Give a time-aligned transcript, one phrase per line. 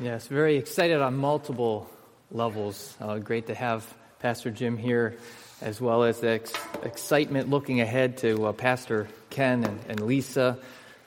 [0.00, 1.90] Yes, very excited on multiple
[2.30, 2.96] levels.
[3.00, 3.84] Uh, great to have
[4.20, 5.16] Pastor Jim here,
[5.60, 6.52] as well as the ex-
[6.84, 10.56] excitement looking ahead to uh, Pastor Ken and, and Lisa.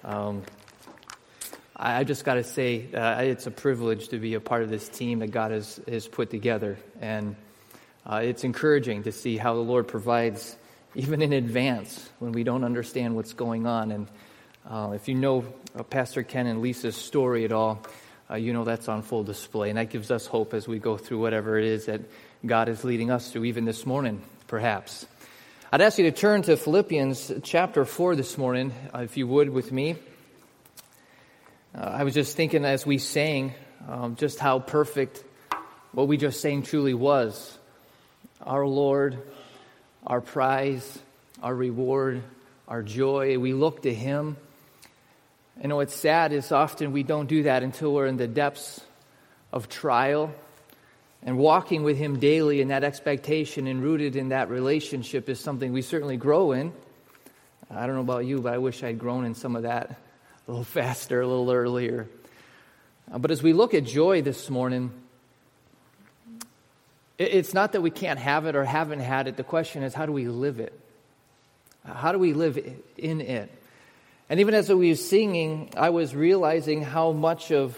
[0.04, 0.43] Um,
[1.73, 4.70] I, I, just got to say, uh, it's a privilege to be a part of
[4.70, 6.78] this team that God has, has put together.
[7.00, 7.38] And
[8.05, 10.58] uh, it's encouraging to see how the Lord provides,
[10.96, 13.92] even in advance, when we don't understand what's going on.
[13.92, 14.08] And
[14.70, 15.46] uh, if you know
[15.80, 17.86] uh, Pastor Ken and Lisa's story at all,
[18.31, 19.70] uh, you know that's on full display.
[19.70, 22.02] And that gives us hope as we go through whatever it is that
[22.45, 25.05] God is leading us through, even this morning, perhaps.
[25.71, 29.49] I'd ask you to turn to Philippians chapter 4 this morning, uh, if you would,
[29.49, 29.95] with me.
[31.73, 33.54] Uh, I was just thinking as we sang
[33.88, 35.23] um, just how perfect
[35.91, 37.57] what we just sang truly was.
[38.41, 39.21] Our Lord,
[40.05, 40.99] our prize,
[41.43, 42.23] our reward,
[42.68, 43.38] our joy.
[43.40, 44.38] We look to Him.
[45.63, 48.81] Know, what's sad is often we don't do that until we're in the depths
[49.53, 50.34] of trial.
[51.23, 55.71] And walking with Him daily in that expectation and rooted in that relationship is something
[55.71, 56.73] we certainly grow in.
[57.70, 59.91] I don't know about you, but I wish I'd grown in some of that
[60.48, 62.09] a little faster, a little earlier.
[63.12, 64.91] Uh, but as we look at joy this morning,
[67.19, 69.38] it's not that we can't have it or haven't had it.
[69.38, 70.78] The question is, how do we live it?
[71.85, 72.57] How do we live
[72.97, 73.60] in it?
[74.31, 77.78] And even as we were singing, I was realizing how much of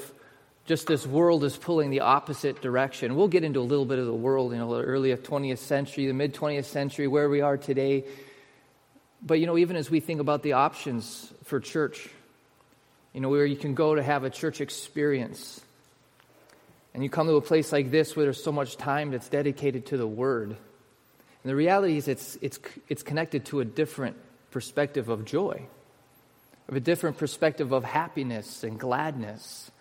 [0.68, 3.16] just this world is pulling the opposite direction.
[3.16, 6.06] We'll get into a little bit of the world, you know, the early 20th century,
[6.06, 8.04] the mid 20th century, where we are today.
[9.24, 12.08] But, you know, even as we think about the options for church,
[13.14, 15.60] you know, where you can go to have a church experience,
[16.94, 19.88] and you come to a place like this where there's so much time that's dedicated
[19.88, 20.50] to the Word.
[20.50, 20.58] And
[21.50, 22.60] the reality is, it's, it's,
[22.90, 24.18] it's connected to a different
[24.52, 25.66] perspective of joy
[26.68, 29.72] of a different perspective of happiness and gladness.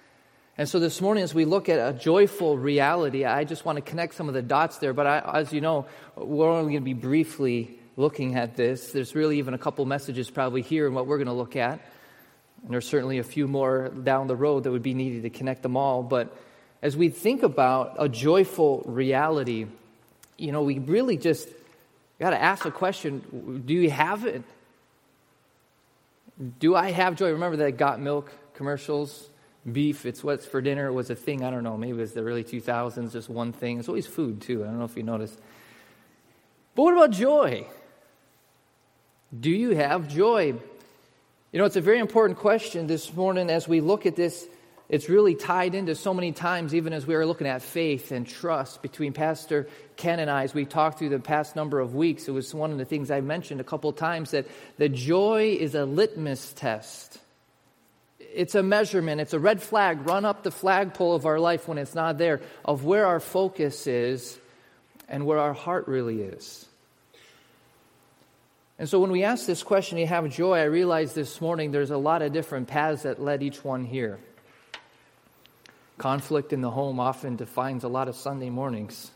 [0.59, 3.83] And so this morning, as we look at a joyful reality, I just want to
[3.83, 4.93] connect some of the dots there.
[4.93, 8.93] But I, as you know, we're only going to be briefly looking at this.
[8.93, 11.81] There's really even a couple messages probably here in what we're going to look at.
[12.63, 15.63] And there's certainly a few more down the road that would be needed to connect
[15.63, 16.03] them all.
[16.03, 16.37] But
[16.83, 19.67] as we think about a joyful reality,
[20.37, 21.49] you know, we really just
[22.21, 24.43] got to ask the question do you have it?
[26.59, 27.33] Do I have joy?
[27.33, 29.29] Remember that got milk commercials?
[29.71, 31.45] Beef, it's what's for dinner, was a thing.
[31.45, 31.77] I don't know.
[31.77, 33.79] Maybe it was the early 2000s, just one thing.
[33.79, 34.65] It's always food, too.
[34.65, 35.39] I don't know if you noticed.
[36.75, 37.67] But what about joy?
[39.39, 40.55] Do you have joy?
[41.53, 44.49] You know, it's a very important question this morning as we look at this
[44.89, 48.27] it's really tied into so many times, even as we are looking at faith and
[48.27, 52.29] trust between Pastor Ken and I, as we talked through the past number of weeks.
[52.29, 54.47] It was one of the things I mentioned a couple times that
[54.79, 57.19] the joy is a litmus test.
[58.19, 61.79] It's a measurement, it's a red flag, run up the flagpole of our life when
[61.79, 64.39] it's not there, of where our focus is
[65.09, 66.67] and where our heart really is.
[68.79, 71.71] And so when we ask this question, do you have joy, I realize this morning
[71.71, 74.19] there's a lot of different paths that led each one here.
[75.99, 79.11] Conflict in the home often defines a lot of Sunday mornings.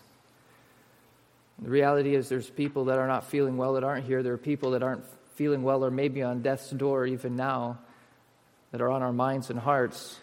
[1.58, 4.22] The reality is, there's people that are not feeling well that aren't here.
[4.22, 5.04] There are people that aren't
[5.34, 7.78] feeling well or maybe on death's door even now
[8.72, 10.18] that are on our minds and hearts.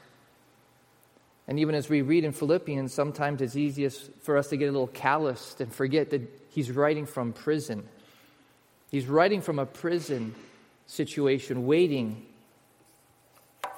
[1.47, 4.71] And even as we read in Philippians, sometimes it's easiest for us to get a
[4.71, 7.83] little calloused and forget that he's writing from prison.
[8.91, 10.35] He's writing from a prison
[10.85, 12.25] situation, waiting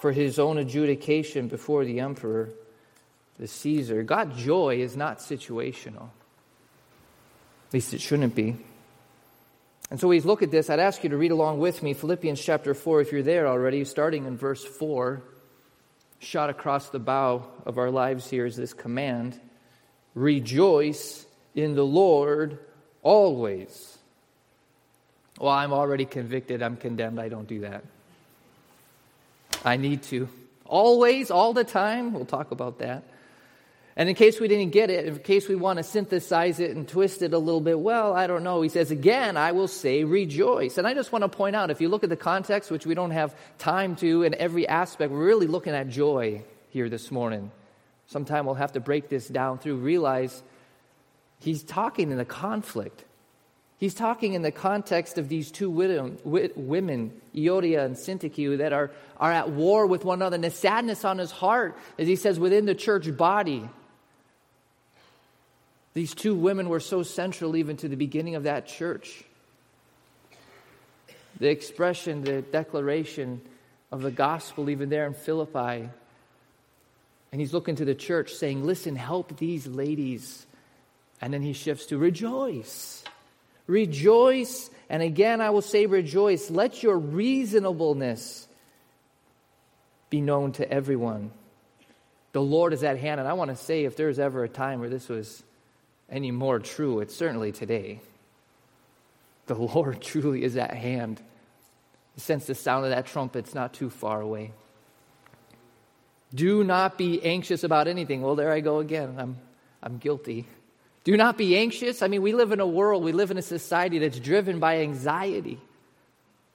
[0.01, 2.49] for his own adjudication before the emperor
[3.39, 4.03] the Caesar.
[4.03, 6.09] God's joy is not situational.
[7.67, 8.57] At least it shouldn't be.
[9.91, 10.69] And so we look at this.
[10.69, 13.83] I'd ask you to read along with me Philippians chapter 4, if you're there already,
[13.85, 15.21] starting in verse 4.
[16.19, 19.39] Shot across the bow of our lives here is this command
[20.15, 21.25] Rejoice
[21.55, 22.57] in the Lord
[23.03, 23.97] always.
[25.39, 26.63] Well, I'm already convicted.
[26.63, 27.19] I'm condemned.
[27.19, 27.83] I don't do that.
[29.65, 30.29] I need to.
[30.65, 32.13] Always, all the time.
[32.13, 33.03] We'll talk about that.
[33.97, 36.85] And in case we didn't get it, in case we want to synthesize it and
[36.85, 38.61] twist it a little bit, well, I don't know.
[38.61, 40.77] He says, again, I will say rejoice.
[40.77, 42.93] And I just want to point out, if you look at the context, which we
[42.93, 47.51] don't have time to in every aspect, we're really looking at joy here this morning.
[48.07, 50.43] Sometime we'll have to break this down through, realize
[51.39, 53.05] he's talking in the conflict.
[53.77, 56.17] He's talking in the context of these two women,
[57.33, 61.17] Euodia and Syntyche, that are, are at war with one another, and the sadness on
[61.17, 63.69] his heart, as he says, within the church body.
[65.95, 69.23] These two women were so central even to the beginning of that church.
[71.39, 73.41] The expression, the declaration
[73.91, 75.89] of the gospel, even there in Philippi.
[77.31, 80.45] And he's looking to the church saying, Listen, help these ladies.
[81.21, 83.03] And then he shifts to rejoice.
[83.65, 84.69] Rejoice.
[84.89, 86.51] And again, I will say, rejoice.
[86.51, 88.47] Let your reasonableness
[90.09, 91.31] be known to everyone.
[92.33, 93.21] The Lord is at hand.
[93.21, 95.41] And I want to say, if there's ever a time where this was
[96.09, 98.01] any more true, it's certainly today.
[99.47, 101.21] The Lord truly is at hand.
[102.17, 104.51] Sense the sound of that trumpet, it's not too far away.
[106.33, 108.21] Do not be anxious about anything.
[108.21, 109.15] Well, there I go again.
[109.17, 109.37] I'm,
[109.81, 110.47] I'm guilty.
[111.03, 112.01] Do not be anxious.
[112.01, 114.79] I mean, we live in a world, we live in a society that's driven by
[114.79, 115.59] anxiety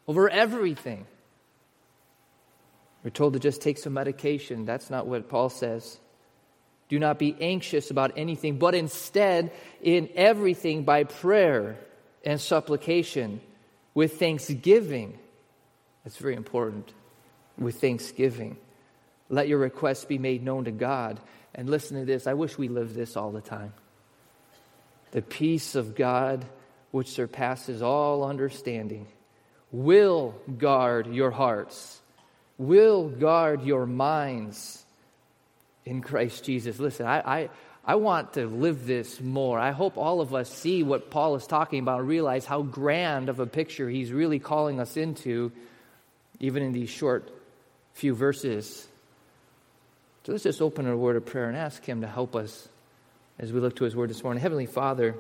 [0.08, 1.06] over everything.
[3.04, 4.64] We're told to just take some medication.
[4.64, 5.98] That's not what Paul says.
[6.90, 11.78] Do not be anxious about anything, but instead, in everything, by prayer
[12.24, 13.40] and supplication,
[13.94, 15.16] with thanksgiving.
[16.04, 16.92] That's very important.
[17.56, 18.56] With thanksgiving.
[19.28, 21.20] Let your requests be made known to God.
[21.54, 22.26] And listen to this.
[22.26, 23.72] I wish we lived this all the time.
[25.12, 26.44] The peace of God,
[26.90, 29.06] which surpasses all understanding,
[29.70, 32.00] will guard your hearts,
[32.58, 34.84] will guard your minds
[35.84, 36.78] in Christ Jesus.
[36.78, 37.48] Listen, I, I,
[37.84, 39.58] I want to live this more.
[39.58, 43.28] I hope all of us see what Paul is talking about and realize how grand
[43.28, 45.52] of a picture he's really calling us into,
[46.38, 47.30] even in these short
[47.94, 48.86] few verses.
[50.24, 52.68] So let's just open a word of prayer and ask him to help us
[53.38, 54.42] as we look to his word this morning.
[54.42, 55.16] Heavenly Father,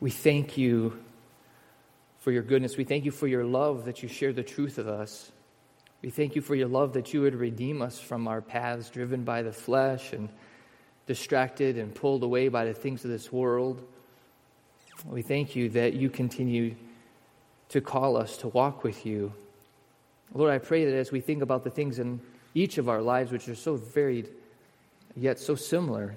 [0.00, 0.98] we thank you
[2.20, 2.76] for your goodness.
[2.76, 5.30] We thank you for your love that you share the truth of us.
[6.02, 9.22] We thank you for your love that you would redeem us from our paths driven
[9.22, 10.30] by the flesh and
[11.06, 13.86] distracted and pulled away by the things of this world.
[15.04, 16.74] We thank you that you continue
[17.70, 19.32] to call us to walk with you.
[20.32, 22.20] Lord, I pray that as we think about the things in
[22.54, 24.28] each of our lives, which are so varied
[25.16, 26.16] yet so similar,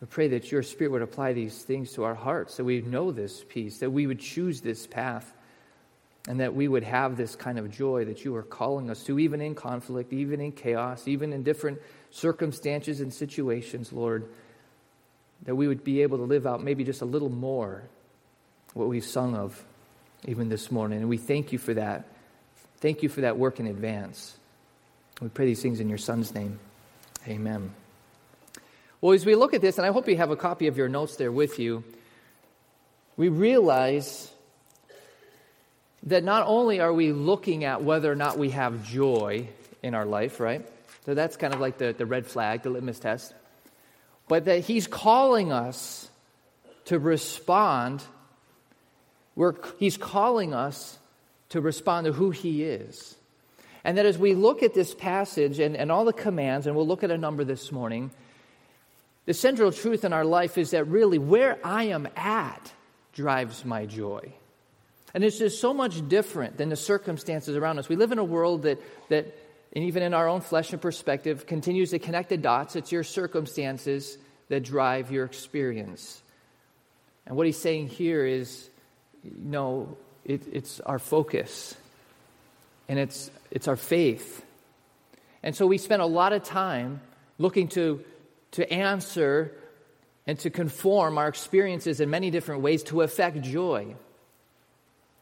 [0.00, 3.12] we pray that your Spirit would apply these things to our hearts, that we know
[3.12, 5.32] this peace, that we would choose this path,
[6.28, 9.18] and that we would have this kind of joy that you are calling us to,
[9.18, 11.78] even in conflict, even in chaos, even in different
[12.10, 14.28] circumstances and situations, Lord,
[15.44, 17.82] that we would be able to live out maybe just a little more
[18.74, 19.64] what we've sung of
[20.26, 20.98] even this morning.
[20.98, 22.06] And we thank you for that.
[22.78, 24.36] Thank you for that work in advance.
[25.20, 26.58] We pray these things in your Son's name.
[27.26, 27.72] Amen.
[29.00, 30.88] Well, as we look at this, and I hope you have a copy of your
[30.88, 31.84] notes there with you,
[33.16, 34.30] we realize
[36.06, 39.48] that not only are we looking at whether or not we have joy
[39.82, 40.66] in our life, right?
[41.04, 43.34] So that's kind of like the, the red flag, the litmus test.
[44.28, 46.08] But that he's calling us
[46.86, 48.02] to respond.
[49.34, 50.98] We're, he's calling us
[51.50, 53.16] to respond to who he is.
[53.84, 56.86] And that as we look at this passage and, and all the commands, and we'll
[56.86, 58.10] look at a number this morning,
[59.26, 62.72] the central truth in our life is that really where I am at
[63.12, 64.32] drives my joy.
[65.14, 67.88] And it's just so much different than the circumstances around us.
[67.88, 69.34] We live in a world that, that
[69.72, 72.76] and even in our own flesh and perspective, continues to connect the dots.
[72.76, 74.18] It's your circumstances
[74.48, 76.22] that drive your experience.
[77.26, 78.68] And what he's saying here is
[79.24, 81.74] no, it, it's our focus,
[82.88, 84.44] and it's, it's our faith.
[85.42, 87.00] And so we spend a lot of time
[87.38, 88.04] looking to
[88.52, 89.52] to answer
[90.26, 93.94] and to conform our experiences in many different ways to affect joy.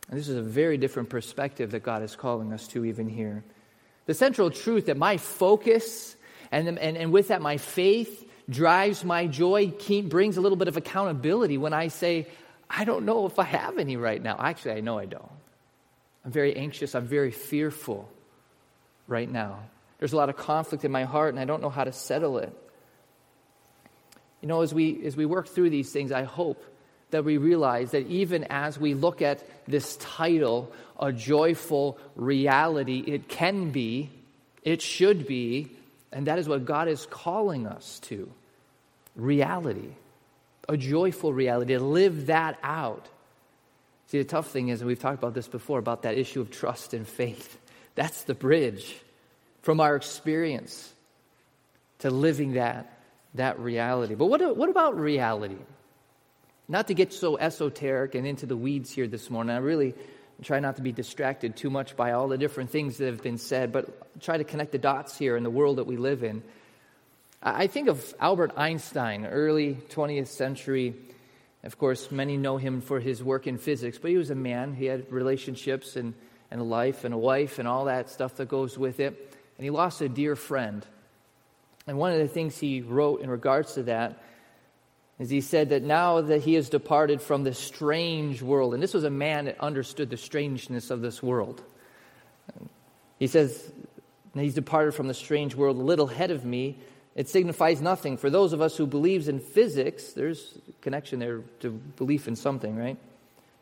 [0.08, 3.42] And this is a very different perspective that God is calling us to, even here.
[4.06, 6.16] The central truth that my focus
[6.52, 9.72] and, and, and with that my faith drives my joy,
[10.04, 12.26] brings a little bit of accountability when I say,
[12.68, 14.36] I don't know if I have any right now.
[14.38, 15.30] Actually, I know I don't.
[16.24, 16.94] I'm very anxious.
[16.94, 18.08] I'm very fearful
[19.06, 19.60] right now.
[19.98, 22.38] There's a lot of conflict in my heart, and I don't know how to settle
[22.38, 22.52] it.
[24.40, 26.62] You know, as we, as we work through these things, I hope
[27.14, 33.28] that we realize that even as we look at this title, a joyful reality, it
[33.28, 34.10] can be,
[34.64, 35.70] it should be,
[36.10, 38.28] and that is what God is calling us to
[39.14, 39.90] reality,
[40.68, 43.06] a joyful reality, to live that out.
[44.08, 46.50] See, the tough thing is, and we've talked about this before, about that issue of
[46.50, 47.56] trust and faith.
[47.94, 48.96] That's the bridge
[49.62, 50.92] from our experience
[52.00, 52.90] to living that
[53.34, 54.14] that reality.
[54.14, 55.56] But what, what about reality?
[56.66, 59.54] Not to get so esoteric and into the weeds here this morning.
[59.54, 59.94] I really
[60.42, 63.38] try not to be distracted too much by all the different things that have been
[63.38, 66.42] said, but try to connect the dots here in the world that we live in.
[67.42, 70.94] I think of Albert Einstein, early 20th century.
[71.62, 74.74] Of course, many know him for his work in physics, but he was a man.
[74.74, 76.14] He had relationships and,
[76.50, 79.36] and a life and a wife and all that stuff that goes with it.
[79.58, 80.84] And he lost a dear friend
[81.86, 84.22] And one of the things he wrote in regards to that
[85.18, 88.94] is he said that now that he has departed from this strange world, and this
[88.94, 91.62] was a man that understood the strangeness of this world.
[93.18, 93.70] He says,
[94.34, 96.78] He's departed from the strange world a little ahead of me.
[97.14, 98.16] It signifies nothing.
[98.16, 102.34] For those of us who believes in physics, there's a connection there to belief in
[102.34, 102.96] something, right?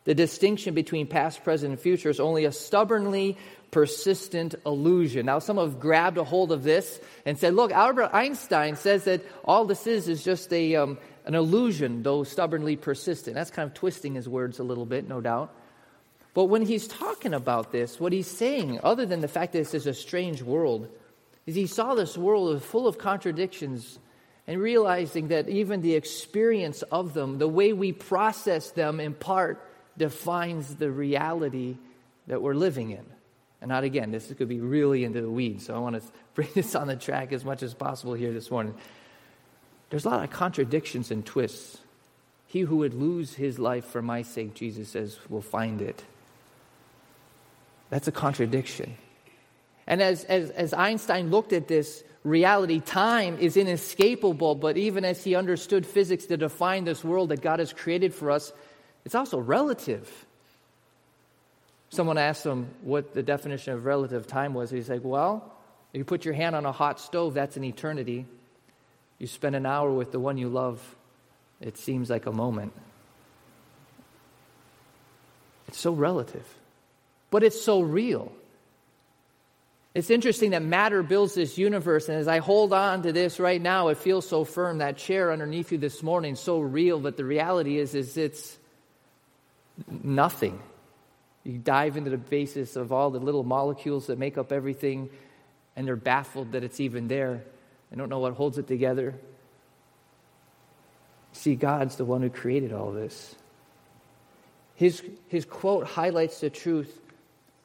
[0.05, 3.37] The distinction between past, present, and future is only a stubbornly
[3.71, 5.27] persistent illusion.
[5.27, 9.21] Now, some have grabbed a hold of this and said, look, Albert Einstein says that
[9.45, 13.35] all this is is just a, um, an illusion, though stubbornly persistent.
[13.35, 15.55] That's kind of twisting his words a little bit, no doubt.
[16.35, 19.75] But when he's talking about this, what he's saying, other than the fact that this
[19.75, 20.89] is a strange world,
[21.47, 23.99] is he saw this world full of contradictions
[24.47, 29.65] and realizing that even the experience of them, the way we process them in part,
[29.97, 31.77] defines the reality
[32.27, 33.05] that we're living in.
[33.61, 36.03] And not again, this could be really into the weeds, so I want to
[36.35, 38.75] bring this on the track as much as possible here this morning.
[39.93, 41.77] There's a lot of contradictions and twists.
[42.47, 46.03] He who would lose his life for my sake, Jesus says, will find it.
[47.91, 48.97] That's a contradiction.
[49.87, 55.23] And as, as, as Einstein looked at this reality, time is inescapable, but even as
[55.23, 58.51] he understood physics to define this world that God has created for us,
[59.05, 60.11] it's also relative.
[61.91, 64.71] Someone asked him what the definition of relative time was.
[64.71, 65.55] He's like, Well,
[65.93, 68.25] you put your hand on a hot stove, that's an eternity.
[69.23, 70.83] You spend an hour with the one you love,
[71.61, 72.73] it seems like a moment.
[75.69, 76.45] It's so relative,
[77.31, 78.33] but it's so real.
[79.95, 83.63] It's interesting that matter builds this universe, and as I hold on to this right
[83.63, 84.79] now, it feels so firm.
[84.79, 88.59] That chair underneath you this morning, so real, but the reality is, is it's
[89.89, 90.61] nothing.
[91.45, 95.11] You dive into the basis of all the little molecules that make up everything,
[95.77, 97.45] and they're baffled that it's even there.
[97.93, 99.15] They don't know what holds it together.
[101.33, 103.35] See, God's the one who created all this.
[104.75, 106.99] His, his quote highlights the truth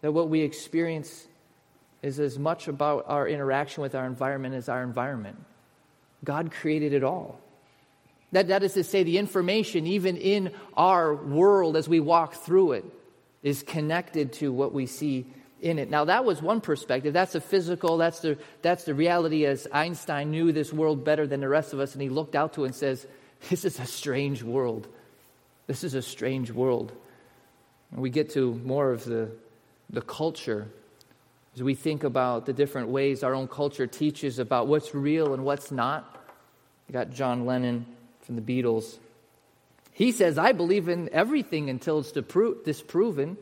[0.01, 1.27] that what we experience
[2.03, 5.38] is as much about our interaction with our environment as our environment.
[6.25, 7.39] God created it all.
[8.34, 12.74] That, that is to say, the information, even in our world as we walk through
[12.74, 12.86] it,
[13.43, 15.25] is connected to what we see
[15.62, 15.90] in it.
[15.90, 17.14] Now, that was one perspective.
[17.14, 21.40] That's the physical, that's the, that's the reality as Einstein knew this world better than
[21.40, 23.06] the rest of us, and he looked out to it and says,
[23.50, 24.88] This is a strange world.
[25.68, 26.92] This is a strange world.
[27.92, 29.32] And we get to more of the,
[29.90, 30.68] the culture
[31.56, 35.44] as we think about the different ways our own culture teaches about what's real and
[35.44, 36.24] what's not.
[36.88, 37.86] You got John Lennon
[38.22, 39.00] from the Beatles.
[39.92, 43.38] He says, I believe in everything until it's disproven.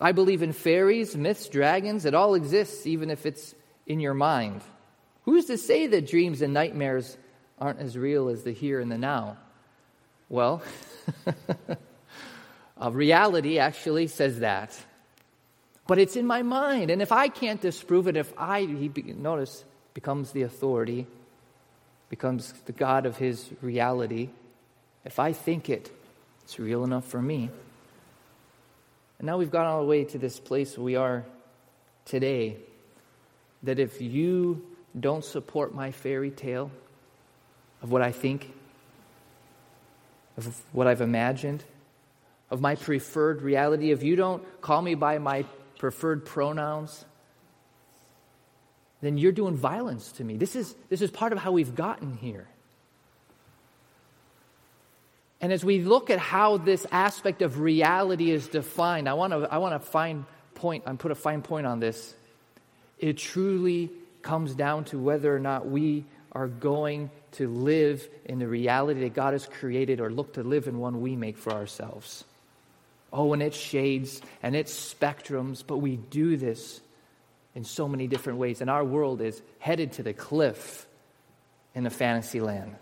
[0.00, 2.04] I believe in fairies, myths, dragons.
[2.04, 3.54] It all exists, even if it's
[3.86, 4.60] in your mind.
[5.24, 7.16] Who's to say that dreams and nightmares
[7.58, 9.36] aren't as real as the here and the now?
[10.28, 10.62] Well,
[12.90, 14.78] reality actually says that.
[15.86, 16.90] But it's in my mind.
[16.90, 21.06] And if I can't disprove it, if I, he, notice, becomes the authority,
[22.08, 24.30] becomes the God of his reality.
[25.04, 25.90] If I think it,
[26.42, 27.50] it's real enough for me.
[29.24, 31.24] And now we've gone all the way to this place we are
[32.04, 32.58] today.
[33.62, 34.66] That if you
[35.00, 36.70] don't support my fairy tale
[37.80, 38.52] of what I think,
[40.36, 41.64] of what I've imagined,
[42.50, 45.46] of my preferred reality, if you don't call me by my
[45.78, 47.06] preferred pronouns,
[49.00, 50.36] then you're doing violence to me.
[50.36, 52.46] This is, this is part of how we've gotten here.
[55.44, 59.46] And as we look at how this aspect of reality is defined, I want to
[59.52, 60.24] I want to find
[60.54, 62.14] point and put a fine point on this.
[62.98, 63.90] It truly
[64.22, 69.12] comes down to whether or not we are going to live in the reality that
[69.12, 72.24] God has created or look to live in one we make for ourselves.
[73.12, 76.80] Oh, and it's shades and it's spectrums, but we do this
[77.54, 78.62] in so many different ways.
[78.62, 80.86] And our world is headed to the cliff
[81.74, 82.76] in the fantasy land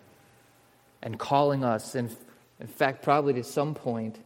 [1.02, 2.16] and calling us, and
[2.62, 4.16] in fact, probably to some point,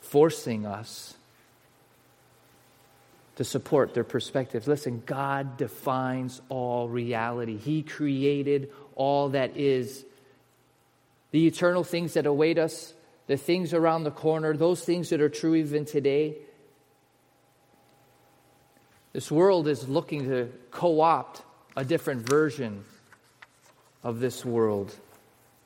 [0.00, 1.14] forcing us
[3.34, 4.68] to support their perspectives.
[4.68, 10.04] Listen, God defines all reality, He created all that is.
[11.32, 12.94] The eternal things that await us,
[13.26, 16.36] the things around the corner, those things that are true even today,
[19.12, 21.42] this world is looking to co opt
[21.76, 22.84] a different version
[24.04, 24.94] of this world,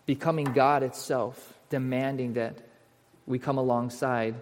[0.06, 2.56] becoming God itself, demanding that
[3.26, 4.34] we come alongside.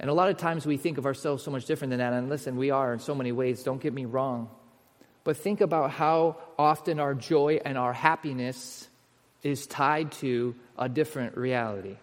[0.00, 2.12] And a lot of times we think of ourselves so much different than that.
[2.12, 4.48] And listen, we are in so many ways, don't get me wrong.
[5.24, 8.88] but think about how often our joy and our happiness
[9.42, 11.96] is tied to a different reality.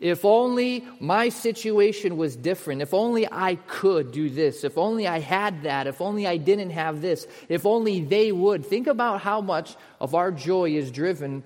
[0.00, 2.82] If only my situation was different.
[2.82, 4.62] If only I could do this.
[4.62, 5.88] If only I had that.
[5.88, 7.26] If only I didn't have this.
[7.48, 8.64] If only they would.
[8.64, 11.42] Think about how much of our joy is driven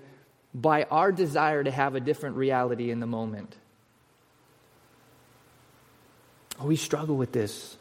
[0.55, 3.57] by our desire to have a different reality in the moment.
[6.61, 7.77] Oh, we struggle with this.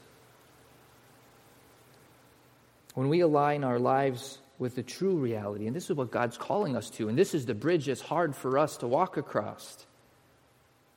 [2.93, 6.77] When we align our lives with the true reality, and this is what God's calling
[6.77, 9.85] us to, and this is the bridge that's hard for us to walk across.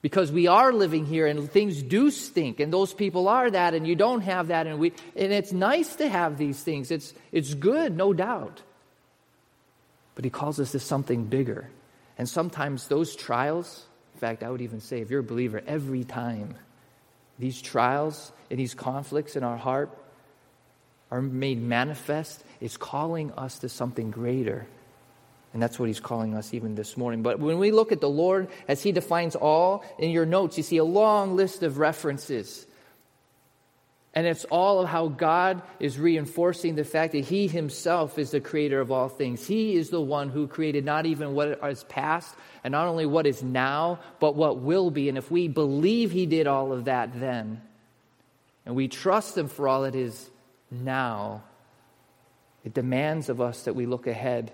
[0.05, 3.89] Because we are living here and things do stink, and those people are that, and
[3.89, 6.91] you don't have that, and we and it's nice to have these things.
[6.91, 8.61] It's it's good, no doubt.
[10.15, 11.71] But he calls us to something bigger.
[12.19, 16.05] And sometimes those trials, in fact, I would even say, if you're a believer, every
[16.05, 16.55] time
[17.39, 19.89] these trials and these conflicts in our heart
[21.11, 24.67] are made manifest, it's calling us to something greater.
[25.55, 27.23] And that's what he's calling us even this morning.
[27.23, 30.63] But when we look at the Lord as he defines all, in your notes, you
[30.63, 32.67] see a long list of references
[34.17, 38.41] and it's all of how God is reinforcing the fact that He Himself is the
[38.41, 39.45] creator of all things.
[39.45, 42.33] He is the one who created not even what is past
[42.63, 45.09] and not only what is now, but what will be.
[45.09, 47.61] And if we believe He did all of that then,
[48.65, 50.31] and we trust Him for all it is
[50.71, 51.43] now,
[52.65, 54.53] it demands of us that we look ahead.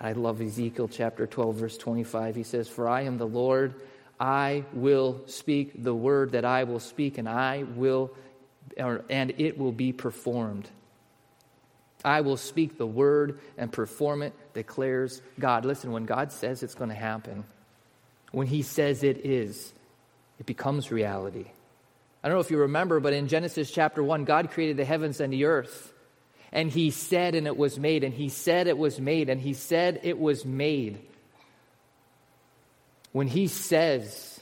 [0.00, 2.34] I love Ezekiel chapter 12, verse 25.
[2.34, 3.74] He says, For I am the Lord,
[4.18, 8.12] I will speak the word that I will speak, and I will
[8.78, 10.68] and it will be performed.
[12.04, 15.64] I will speak the word and perform it, declares God.
[15.64, 17.44] Listen, when God says it's going to happen,
[18.32, 19.72] when He says it is,
[20.38, 21.46] it becomes reality.
[22.22, 25.20] I don't know if you remember, but in Genesis chapter 1, God created the heavens
[25.20, 25.92] and the earth.
[26.52, 28.04] And He said, and it was made.
[28.04, 29.28] And He said, it was made.
[29.28, 31.00] And He said, it was made.
[33.12, 34.40] When He says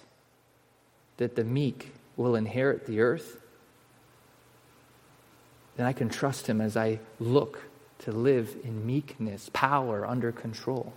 [1.18, 3.40] that the meek will inherit the earth,
[5.76, 7.60] then I can trust Him as I look
[8.00, 10.92] to live in meekness, power, under control.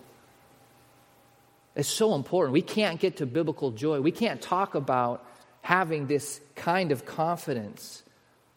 [1.76, 2.54] It's so important.
[2.54, 4.00] We can't get to biblical joy.
[4.02, 5.26] We can't talk about
[5.62, 8.03] having this kind of confidence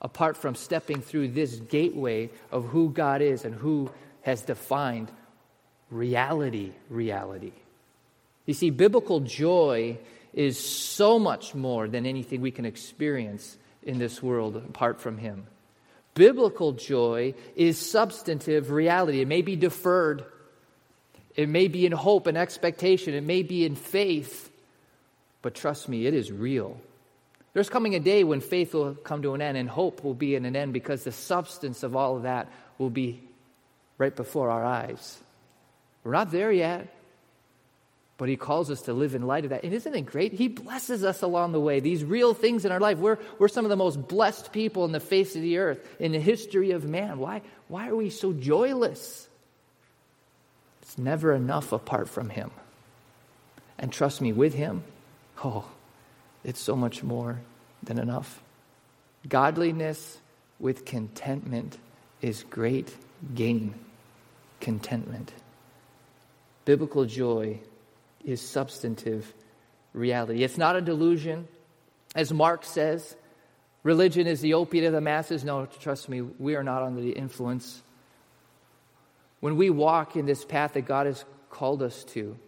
[0.01, 3.91] apart from stepping through this gateway of who God is and who
[4.23, 5.11] has defined
[5.91, 7.53] reality, reality.
[8.45, 9.99] You see, biblical joy
[10.33, 15.47] is so much more than anything we can experience in this world apart from Him.
[16.15, 19.21] Biblical joy is substantive reality.
[19.21, 20.25] It may be deferred,
[21.35, 24.51] it may be in hope and expectation, it may be in faith,
[25.43, 26.81] but trust me, it is real.
[27.57, 30.35] There's coming a day when faith will come to an end and hope will be
[30.35, 33.23] in an end because the substance of all of that will be
[33.97, 35.19] right before our eyes.
[36.05, 36.95] We're not there yet.
[38.19, 39.65] But he calls us to live in light of that.
[39.65, 40.35] And isn't it great?
[40.35, 41.81] He blesses us along the way.
[41.81, 42.99] These real things in our life.
[42.99, 46.13] We're, we're some of the most blessed people in the face of the earth in
[46.13, 47.19] the history of man.
[47.19, 49.27] Why, why are we so joyless?
[50.83, 52.51] It's never enough apart from him.
[53.79, 54.85] And trust me, with him,
[55.43, 55.65] oh,
[56.47, 57.41] it's so much more
[57.83, 58.41] than enough.
[59.29, 60.19] Godliness
[60.61, 61.77] with contentment
[62.23, 62.95] is great
[63.35, 63.75] gain.
[64.61, 65.33] Contentment.
[66.65, 67.59] Biblical joy
[68.25, 69.35] is substantive
[69.93, 70.45] reality.
[70.45, 71.49] It's not a delusion.
[72.15, 73.17] As Marx says,
[73.83, 75.43] religion is the opiate of the masses.
[75.43, 77.83] No, trust me, we are not under the influence.
[79.41, 82.39] When we walk in this path that God has called us to,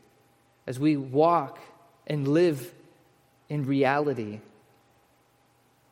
[0.69, 1.59] as we walk
[2.07, 2.75] and live
[3.49, 4.41] in reality,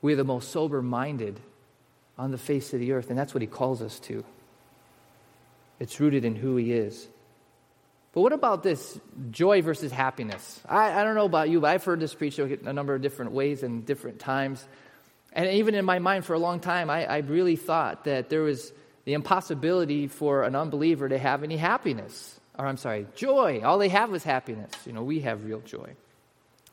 [0.02, 1.40] we are the most sober minded
[2.18, 4.24] on the face of the earth, and that's what He calls us to.
[5.78, 7.08] It's rooted in who He is.
[8.12, 8.98] But what about this
[9.30, 10.60] joy versus happiness?
[10.66, 13.32] I, I don't know about you, but I've heard this preached a number of different
[13.32, 14.66] ways and different times.
[15.34, 18.40] And even in my mind for a long time, I, I really thought that there
[18.40, 18.72] was
[19.04, 22.40] the impossibility for an unbeliever to have any happiness.
[22.58, 23.60] Or I'm sorry, joy.
[23.62, 24.72] All they have is happiness.
[24.86, 25.94] You know, we have real joy.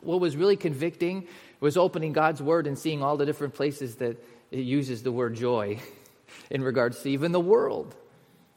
[0.04, 1.28] What was really convicting
[1.60, 5.36] was opening God's word and seeing all the different places that it uses the word
[5.36, 5.80] joy
[6.50, 7.96] in regards to even the world.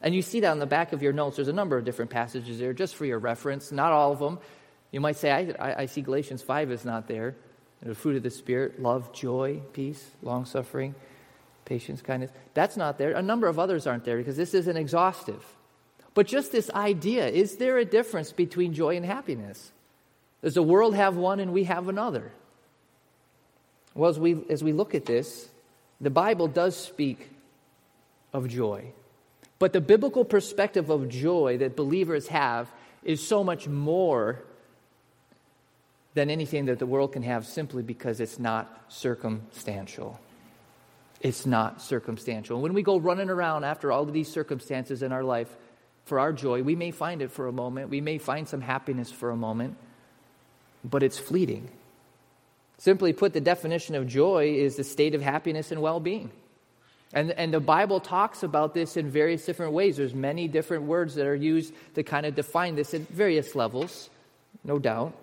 [0.00, 1.36] And you see that on the back of your notes.
[1.36, 4.38] There's a number of different passages there just for your reference, not all of them.
[4.92, 7.34] You might say, I, I, see Galatians 5 is not there.
[7.82, 10.94] The fruit of the Spirit, love, joy, peace, long suffering,
[11.64, 12.30] patience, kindness.
[12.54, 13.12] That's not there.
[13.12, 15.44] A number of others aren't there because this isn't exhaustive.
[16.14, 19.72] But just this idea is there a difference between joy and happiness?
[20.46, 22.30] Does the world have one and we have another?
[23.96, 25.48] Well, as we, as we look at this,
[26.00, 27.30] the Bible does speak
[28.32, 28.92] of joy.
[29.58, 32.70] But the biblical perspective of joy that believers have
[33.02, 34.44] is so much more
[36.14, 40.20] than anything that the world can have simply because it's not circumstantial.
[41.20, 42.60] It's not circumstantial.
[42.60, 45.48] When we go running around after all of these circumstances in our life
[46.04, 47.90] for our joy, we may find it for a moment.
[47.90, 49.76] We may find some happiness for a moment,
[50.88, 51.68] but it's fleeting.
[52.78, 56.30] Simply put, the definition of joy is the state of happiness and well being.
[57.12, 59.96] And, and the Bible talks about this in various different ways.
[59.96, 64.10] There's many different words that are used to kind of define this at various levels,
[64.64, 65.14] no doubt.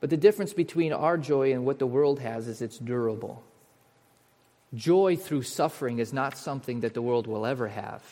[0.00, 3.42] But the difference between our joy and what the world has is it's durable.
[4.74, 8.02] Joy through suffering is not something that the world will ever have.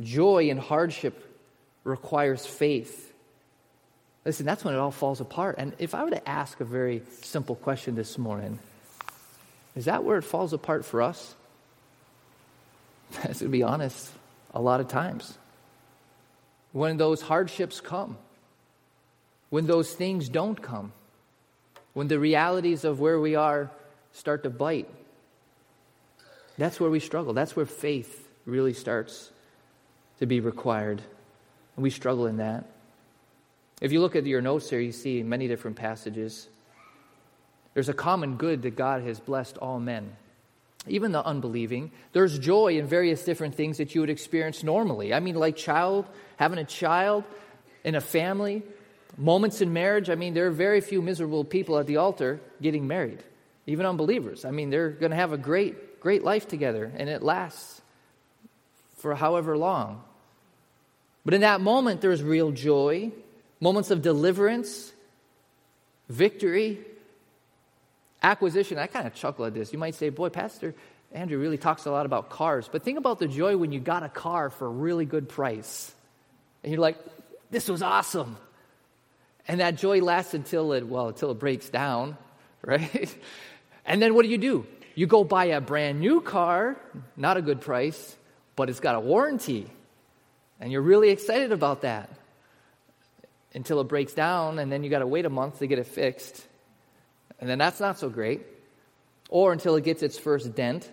[0.00, 1.24] Joy in hardship
[1.84, 3.07] requires faith.
[4.28, 5.54] Listen, that's when it all falls apart.
[5.56, 8.58] And if I were to ask a very simple question this morning,
[9.74, 11.34] is that where it falls apart for us?
[13.38, 14.10] to be honest,
[14.52, 15.38] a lot of times.
[16.72, 18.18] When those hardships come,
[19.48, 20.92] when those things don't come,
[21.94, 23.70] when the realities of where we are
[24.12, 24.90] start to bite,
[26.58, 27.32] that's where we struggle.
[27.32, 29.30] That's where faith really starts
[30.18, 31.00] to be required.
[31.76, 32.66] And we struggle in that.
[33.80, 36.48] If you look at your notes here, you see many different passages.
[37.74, 40.16] There's a common good that God has blessed all men,
[40.88, 41.92] even the unbelieving.
[42.12, 45.14] There's joy in various different things that you would experience normally.
[45.14, 47.24] I mean, like child, having a child
[47.84, 48.64] in a family,
[49.16, 50.10] moments in marriage.
[50.10, 53.22] I mean, there are very few miserable people at the altar getting married,
[53.66, 54.44] even unbelievers.
[54.44, 57.80] I mean, they're going to have a great, great life together, and it lasts
[58.96, 60.02] for however long.
[61.24, 63.12] But in that moment, there's real joy
[63.60, 64.92] moments of deliverance,
[66.08, 66.78] victory,
[68.22, 68.78] acquisition.
[68.78, 69.72] I kind of chuckle at this.
[69.72, 70.74] You might say, boy, Pastor
[71.12, 72.68] Andrew really talks a lot about cars.
[72.70, 75.92] But think about the joy when you got a car for a really good price.
[76.62, 76.98] And you're like,
[77.50, 78.36] this was awesome.
[79.46, 82.16] And that joy lasts until it, well, until it breaks down,
[82.62, 83.16] right?
[83.86, 84.66] and then what do you do?
[84.94, 86.76] You go buy a brand new car,
[87.16, 88.16] not a good price,
[88.56, 89.70] but it's got a warranty.
[90.60, 92.10] And you're really excited about that
[93.54, 95.86] until it breaks down, and then you got to wait a month to get it
[95.86, 96.46] fixed.
[97.40, 98.42] And then that's not so great.
[99.28, 100.90] Or until it gets its first dent,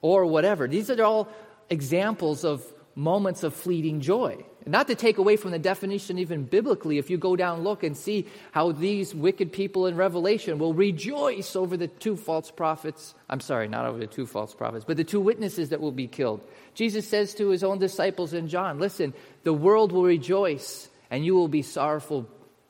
[0.00, 0.68] or whatever.
[0.68, 1.28] These are all
[1.70, 4.44] examples of moments of fleeting joy.
[4.66, 7.96] Not to take away from the definition, even biblically, if you go down, look and
[7.96, 13.14] see how these wicked people in Revelation will rejoice over the two false prophets.
[13.30, 16.08] I'm sorry, not over the two false prophets, but the two witnesses that will be
[16.08, 16.44] killed.
[16.74, 21.34] Jesus says to his own disciples in John, Listen, the world will rejoice and you
[21.34, 22.26] will be sorrowful,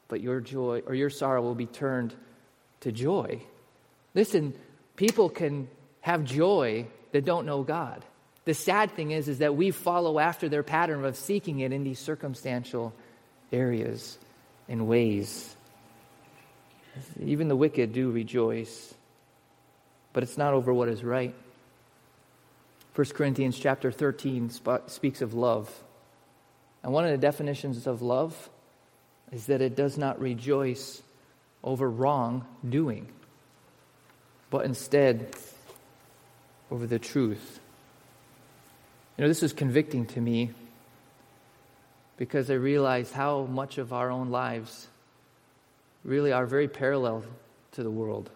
[0.09, 2.15] but your joy or your sorrow will be turned
[2.81, 3.43] to joy.
[4.15, 4.55] Listen,
[4.97, 5.69] people can
[6.01, 8.05] have joy that don't know God.
[8.45, 11.85] The sad thing is, is that we follow after their pattern of seeking it in
[11.85, 12.95] these circumstantial
[13.53, 14.17] areas
[14.69, 15.55] and ways.
[17.21, 18.95] Even the wicked do rejoice,
[20.13, 21.35] but it's not over what is right.
[22.95, 24.51] 1 Corinthians chapter 13
[24.87, 25.71] speaks of love.
[26.83, 28.51] And one of the definitions of love
[29.33, 31.03] is that it does not rejoice
[31.63, 33.09] over wrong doing,
[34.51, 35.35] but instead
[36.71, 37.61] over the truth.
[39.17, 40.51] You know, this was convicting to me
[42.17, 44.89] because I realized how much of our own lives
[46.05, 47.25] really are very parallel
[47.73, 48.31] to the world.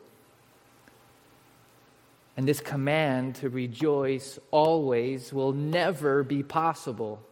[2.36, 7.22] And this command to rejoice always will never be possible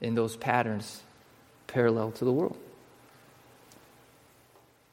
[0.00, 1.02] in those patterns
[1.66, 2.56] parallel to the world.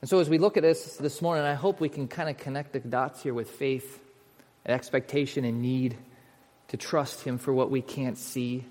[0.01, 2.37] And so, as we look at this this morning, I hope we can kind of
[2.37, 3.99] connect the dots here with faith
[4.63, 5.97] and expectation and need
[6.67, 8.63] to trust Him for what we can't see.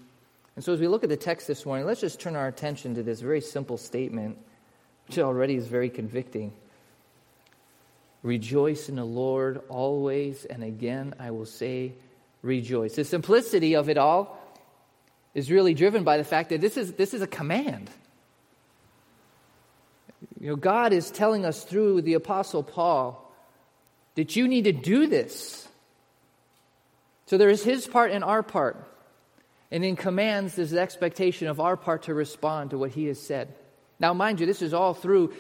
[0.55, 2.94] And so, as we look at the text this morning, let's just turn our attention
[2.94, 4.38] to this very simple statement,
[5.09, 6.53] which already is very convicting.
[8.22, 11.92] Rejoice in the Lord always, and again I will say,
[12.42, 12.94] rejoice.
[12.94, 14.38] The simplicity of it all
[15.37, 17.90] is really driven by the fact that this is, this is a command.
[20.40, 23.22] You know, God is telling us through the Apostle Paul
[24.14, 25.68] that you need to do this.
[27.27, 28.83] So there is his part and our part.
[29.70, 33.20] And in commands, there's the expectation of our part to respond to what he has
[33.20, 33.53] said.
[34.01, 35.35] Now, mind you, this is all through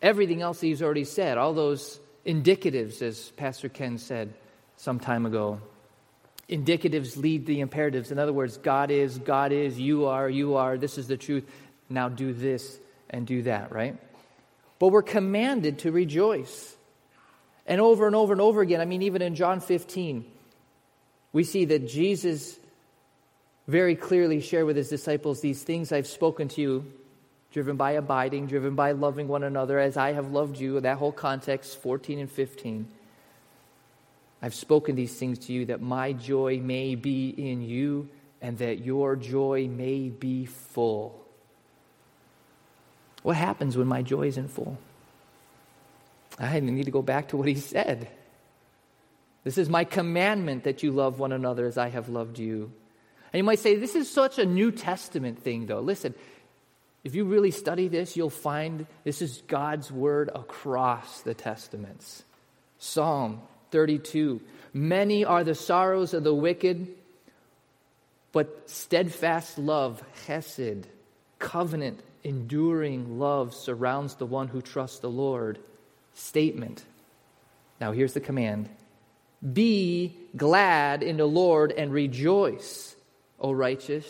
[0.00, 4.32] everything else he's already said, all those indicatives, as Pastor Ken said
[4.76, 5.60] some time ago
[6.50, 8.10] indicatives lead the imperatives.
[8.10, 11.44] In other words, God is, God is, you are, you are, this is the truth.
[11.88, 13.96] Now do this and do that, right?
[14.78, 16.74] But we're commanded to rejoice.
[17.66, 20.24] And over and over and over again, I mean, even in John 15,
[21.32, 22.58] We see that Jesus
[23.68, 26.92] very clearly shared with his disciples these things I've spoken to you,
[27.52, 30.80] driven by abiding, driven by loving one another as I have loved you.
[30.80, 32.88] That whole context, 14 and 15.
[34.42, 38.08] I've spoken these things to you that my joy may be in you
[38.40, 41.22] and that your joy may be full.
[43.22, 44.78] What happens when my joy isn't full?
[46.38, 48.08] I need to go back to what he said.
[49.44, 52.72] This is my commandment that you love one another as I have loved you.
[53.32, 55.80] And you might say, this is such a New Testament thing, though.
[55.80, 56.14] Listen,
[57.04, 62.22] if you really study this, you'll find this is God's word across the Testaments.
[62.78, 64.40] Psalm 32
[64.72, 66.86] Many are the sorrows of the wicked,
[68.32, 70.84] but steadfast love, chesed,
[71.40, 75.58] covenant, enduring love surrounds the one who trusts the Lord.
[76.14, 76.84] Statement.
[77.80, 78.68] Now here's the command
[79.52, 82.94] Be glad in the Lord and rejoice,
[83.40, 84.06] O righteous.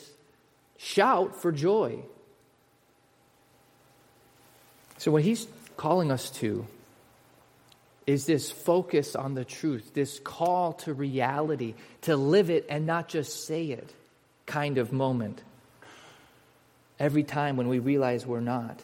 [0.76, 2.00] Shout for joy.
[4.98, 5.46] So, what he's
[5.76, 6.66] calling us to
[8.10, 13.08] is this focus on the truth, this call to reality, to live it and not
[13.08, 13.94] just say it
[14.46, 15.40] kind of moment.
[16.98, 18.82] Every time when we realize we're not.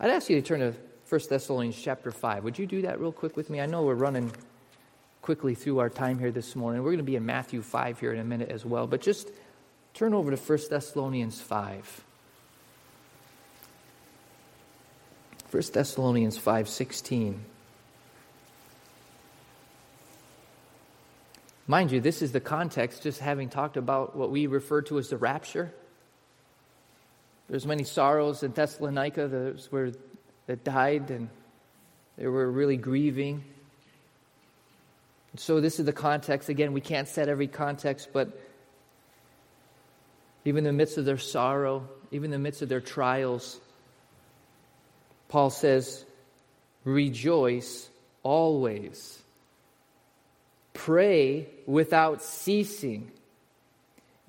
[0.00, 0.74] I'd ask you to turn to
[1.08, 2.42] 1 Thessalonians chapter 5.
[2.42, 3.60] Would you do that real quick with me?
[3.60, 4.32] I know we're running
[5.22, 6.82] quickly through our time here this morning.
[6.82, 9.30] We're going to be in Matthew 5 here in a minute as well, but just
[9.94, 12.04] turn over to 1 Thessalonians 5.
[15.52, 17.38] 1 Thessalonians 5:16
[21.68, 25.08] Mind you, this is the context, just having talked about what we refer to as
[25.08, 25.72] the rapture.
[27.48, 29.92] There's many sorrows in Thessalonica those were,
[30.46, 31.28] that died, and
[32.16, 33.42] they were really grieving.
[35.36, 36.48] So, this is the context.
[36.48, 38.40] Again, we can't set every context, but
[40.44, 43.60] even in the midst of their sorrow, even in the midst of their trials,
[45.28, 46.04] Paul says,
[46.84, 47.88] Rejoice
[48.22, 49.20] always.
[50.76, 53.10] Pray without ceasing.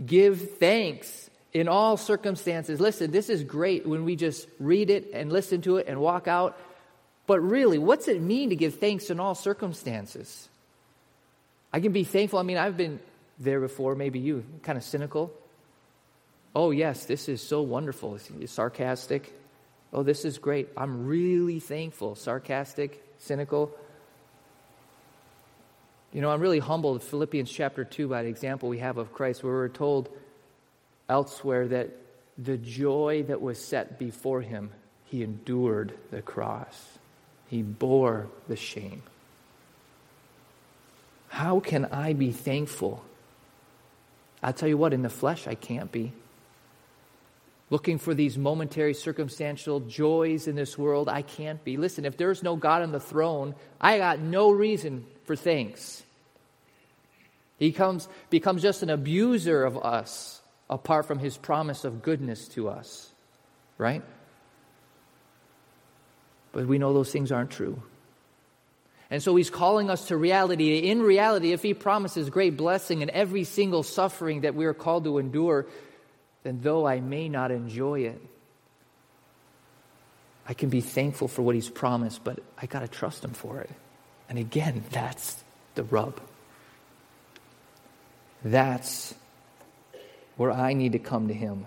[0.04, 2.80] Give thanks in all circumstances.
[2.80, 6.28] Listen, this is great when we just read it and listen to it and walk
[6.28, 6.58] out.
[7.26, 10.48] But really, what's it mean to give thanks in all circumstances?
[11.74, 12.40] I can be thankful.
[12.40, 13.00] I mean, I've been
[13.40, 15.34] there before, maybe you, kind of cynical.
[16.56, 18.18] Oh, yes, this is so wonderful.
[18.40, 19.34] It's sarcastic.
[19.92, 20.70] Oh, this is great.
[20.78, 22.16] I'm really thankful.
[22.16, 23.72] Sarcastic, cynical.
[26.14, 29.44] You know, I'm really humbled, Philippians chapter 2, by the example we have of Christ,
[29.44, 30.10] where we're told
[31.10, 31.90] elsewhere that
[32.38, 34.72] the joy that was set before him,
[35.06, 36.98] he endured the cross,
[37.50, 39.04] he bore the shame.
[41.30, 43.04] How can I be thankful?
[44.42, 46.14] I'll tell you what, in the flesh, I can't be.
[47.70, 51.76] Looking for these momentary circumstantial joys in this world, I can't be.
[51.76, 56.02] Listen, if there's no God on the throne, I got no reason for thanks.
[57.60, 62.70] He comes, becomes just an abuser of us apart from his promise of goodness to
[62.70, 63.10] us,
[63.78, 64.04] right?
[66.52, 67.82] But we know those things aren't true.
[69.10, 70.90] And so he's calling us to reality.
[70.90, 75.06] In reality, if he promises great blessing in every single suffering that we are called
[75.06, 75.66] to endure,
[76.44, 78.22] then though I may not enjoy it,
[80.48, 83.60] I can be thankful for what he's promised, but I got to trust him for
[83.62, 83.70] it.
[84.30, 85.44] And again, that's
[85.76, 86.20] the rub.
[88.44, 89.14] That's
[90.36, 91.66] where I need to come to him.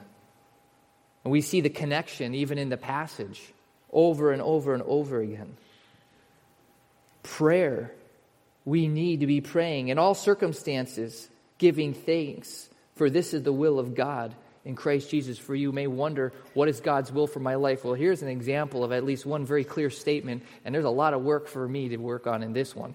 [1.25, 3.41] And we see the connection even in the passage
[3.93, 5.57] over and over and over again.
[7.23, 7.93] Prayer.
[8.65, 13.79] We need to be praying in all circumstances, giving thanks, for this is the will
[13.79, 15.73] of God in Christ Jesus for you.
[15.73, 17.85] may wonder, what is God's will for my life?
[17.85, 21.15] Well, here's an example of at least one very clear statement, and there's a lot
[21.15, 22.95] of work for me to work on in this one.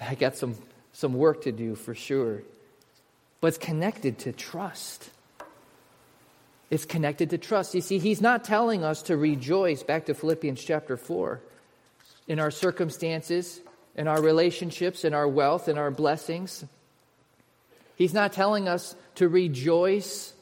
[0.00, 0.56] I got some,
[0.92, 2.42] some work to do for sure.
[3.40, 5.10] But it's connected to trust.
[6.70, 7.74] It's connected to trust.
[7.74, 11.40] You see, he's not telling us to rejoice, back to Philippians chapter 4,
[12.28, 13.60] in our circumstances,
[13.96, 16.64] in our relationships, in our wealth, in our blessings.
[17.96, 20.32] He's not telling us to rejoice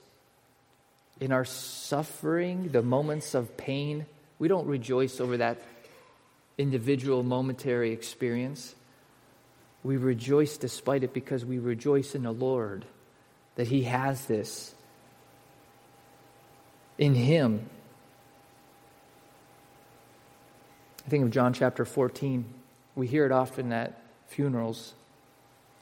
[1.20, 4.06] in our suffering, the moments of pain.
[4.38, 5.58] We don't rejoice over that
[6.56, 8.74] individual momentary experience.
[9.82, 12.84] We rejoice despite it because we rejoice in the Lord
[13.56, 14.74] that He has this.
[16.98, 17.68] In Him.
[21.06, 22.44] I think of John chapter 14.
[22.94, 24.94] We hear it often at funerals.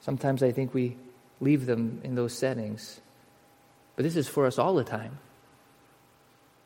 [0.01, 0.96] Sometimes I think we
[1.40, 3.01] leave them in those settings.
[3.96, 5.18] But this is for us all the time.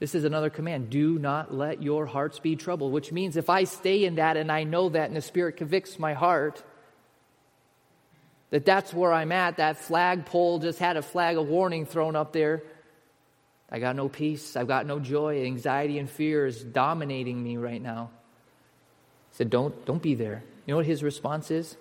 [0.00, 0.88] This is another command.
[0.88, 4.50] Do not let your hearts be troubled, which means if I stay in that and
[4.50, 6.62] I know that and the Spirit convicts my heart,
[8.48, 12.32] that that's where I'm at, that flagpole just had a flag of warning thrown up
[12.32, 12.62] there.
[13.70, 14.56] I got no peace.
[14.56, 15.44] I've got no joy.
[15.44, 18.10] Anxiety and fear is dominating me right now.
[19.30, 20.42] He said, Don't, don't be there.
[20.66, 21.76] You know what his response is?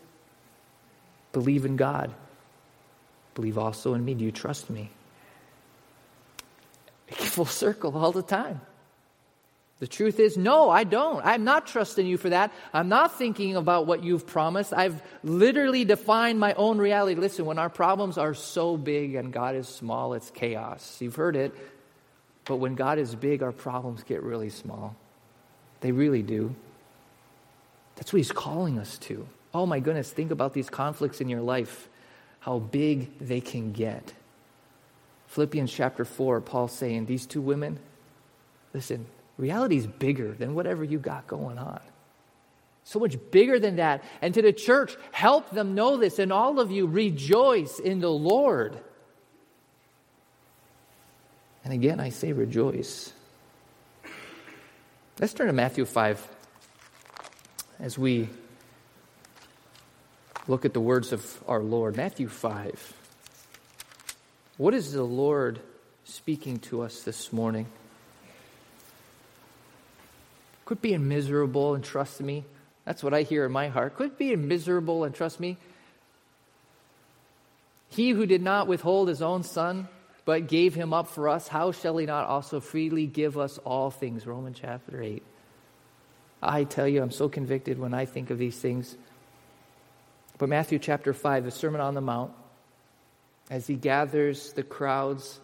[1.32, 2.14] Believe in God.
[3.34, 4.14] Believe also in me.
[4.14, 4.92] Do you trust me?
[7.12, 8.62] Full circle all the time.
[9.80, 11.26] The truth is, no, I don't.
[11.26, 12.52] I'm not trusting you for that.
[12.74, 14.74] I'm not thinking about what you've promised.
[14.74, 17.20] I've literally defined my own reality.
[17.20, 20.98] Listen, when our problems are so big and God is small, it's chaos.
[21.00, 21.56] You've heard it.
[22.44, 24.98] But when God is big, our problems get really small.
[25.80, 26.54] They really do.
[27.96, 29.26] That's what He's calling us to.
[29.54, 31.88] Oh my goodness, think about these conflicts in your life,
[32.42, 34.14] how big they can get.
[35.30, 37.80] Philippians chapter 4, Paul's saying, These two women,
[38.74, 39.06] listen,
[39.38, 41.80] reality is bigger than whatever you got going on.
[42.84, 44.04] So much bigger than that.
[44.24, 46.18] And to the church, help them know this.
[46.18, 48.76] And all of you, rejoice in the Lord.
[51.64, 53.14] And again, I say rejoice.
[55.20, 56.28] Let's turn to Matthew 5
[57.80, 58.30] as we
[60.48, 61.96] look at the words of our Lord.
[61.96, 62.99] Matthew 5.
[64.60, 65.62] What is the Lord
[66.04, 67.66] speaking to us this morning?
[70.66, 72.44] Quit being miserable and trust me.
[72.84, 73.96] That's what I hear in my heart.
[73.96, 75.56] Quit being miserable and trust me.
[77.88, 79.88] He who did not withhold his own son,
[80.26, 83.90] but gave him up for us, how shall he not also freely give us all
[83.90, 84.28] things?
[84.28, 85.24] Romans chapter 8.
[86.44, 88.98] I tell you, I'm so convicted when I think of these things.
[90.38, 92.34] But Matthew chapter 5, the Sermon on the Mount,
[93.50, 95.40] as he gathers the crowds,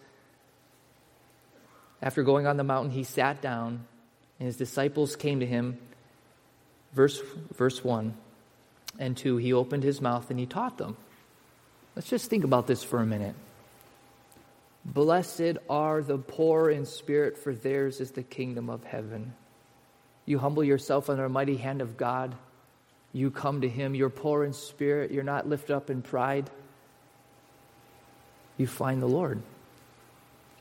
[2.02, 3.84] after going on the mountain, he sat down
[4.38, 5.78] and his disciples came to him.
[6.92, 7.20] Verse,
[7.54, 8.14] verse 1
[8.98, 10.96] and 2, he opened his mouth and he taught them.
[11.94, 13.34] Let's just think about this for a minute.
[14.84, 19.34] Blessed are the poor in spirit, for theirs is the kingdom of heaven.
[20.26, 22.34] You humble yourself under a mighty hand of God.
[23.12, 23.94] You come to him.
[23.94, 25.10] You're poor in spirit.
[25.10, 26.50] You're not lifted up in pride.
[28.56, 29.42] You find the Lord.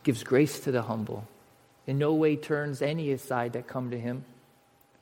[0.03, 1.27] Gives grace to the humble
[1.87, 4.25] in no way turns any aside that come to him.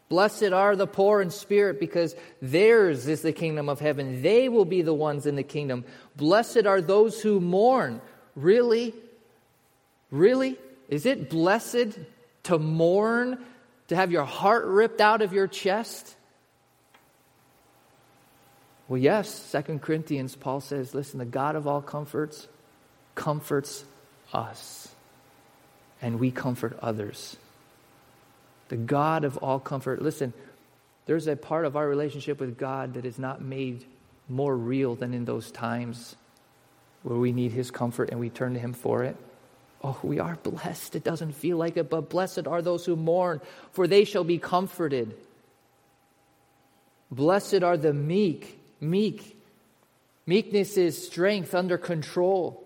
[0.09, 4.21] Blessed are the poor in spirit, because theirs is the kingdom of heaven.
[4.21, 5.85] They will be the ones in the kingdom.
[6.15, 8.01] Blessed are those who mourn.
[8.35, 8.93] Really?
[10.11, 10.57] Really?
[10.89, 11.97] Is it blessed
[12.43, 13.43] to mourn,
[13.87, 16.15] to have your heart ripped out of your chest?
[18.87, 22.47] Well, yes, Second Corinthians, Paul says, listen, the God of all comforts
[23.15, 23.83] comforts
[24.33, 24.87] us
[26.01, 27.37] and we comfort others.
[28.69, 30.01] The God of all comfort.
[30.01, 30.33] Listen,
[31.05, 33.85] there's a part of our relationship with God that is not made
[34.29, 36.15] more real than in those times
[37.03, 39.17] where we need His comfort and we turn to Him for it.
[39.83, 40.95] Oh, we are blessed.
[40.95, 43.41] It doesn't feel like it, but blessed are those who mourn,
[43.73, 45.13] for they shall be comforted.
[47.11, 48.59] Blessed are the meek.
[48.79, 49.37] Meek.
[50.25, 52.62] Meekness is strength under control.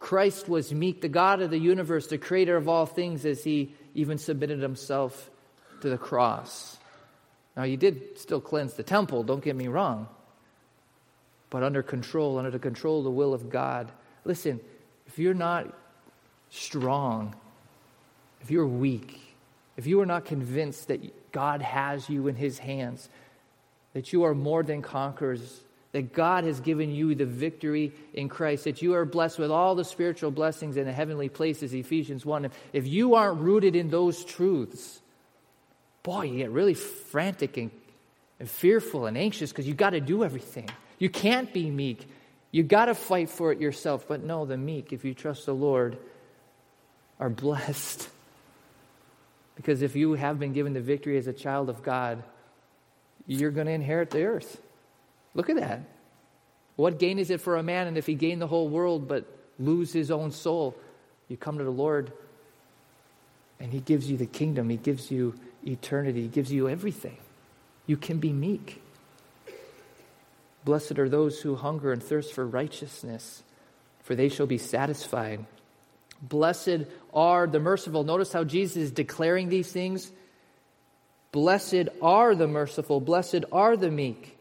[0.00, 3.74] Christ was meek, the God of the universe, the creator of all things, as he
[3.94, 5.30] even submitted himself
[5.82, 6.78] to the cross.
[7.56, 10.08] Now, he did still cleanse the temple, don't get me wrong,
[11.50, 13.92] but under control, under the control of the will of God.
[14.24, 14.60] Listen,
[15.06, 15.72] if you're not
[16.48, 17.34] strong,
[18.40, 19.20] if you're weak,
[19.76, 23.08] if you are not convinced that God has you in his hands,
[23.92, 25.60] that you are more than conquerors
[25.92, 29.74] that God has given you the victory in Christ, that you are blessed with all
[29.74, 32.50] the spiritual blessings in the heavenly places, Ephesians 1.
[32.72, 35.00] If you aren't rooted in those truths,
[36.02, 37.70] boy, you get really frantic and,
[38.38, 40.68] and fearful and anxious because you got to do everything.
[40.98, 42.08] You can't be meek.
[42.52, 44.06] You got to fight for it yourself.
[44.06, 45.98] But no, the meek, if you trust the Lord,
[47.18, 48.08] are blessed.
[49.56, 52.22] Because if you have been given the victory as a child of God,
[53.26, 54.58] you're going to inherit the earth.
[55.34, 55.80] Look at that.
[56.76, 59.26] What gain is it for a man and if he gain the whole world but
[59.58, 60.74] lose his own soul?
[61.28, 62.12] You come to the Lord
[63.60, 65.34] and he gives you the kingdom, he gives you
[65.66, 67.18] eternity, he gives you everything.
[67.86, 68.82] You can be meek.
[70.64, 73.42] Blessed are those who hunger and thirst for righteousness,
[74.02, 75.44] for they shall be satisfied.
[76.22, 78.04] Blessed are the merciful.
[78.04, 80.10] Notice how Jesus is declaring these things.
[81.32, 83.00] Blessed are the merciful.
[83.00, 84.36] Blessed are the meek.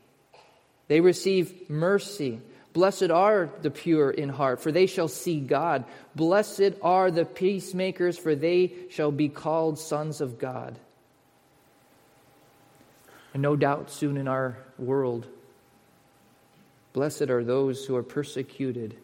[0.90, 2.42] They receive mercy.
[2.74, 5.86] Blessed are the pure in heart, for they shall see God.
[6.16, 10.78] Blessed are the peacemakers, for they shall be called sons of God.
[13.34, 15.26] And no doubt, soon in our world,
[16.94, 18.98] blessed are those who are persecuted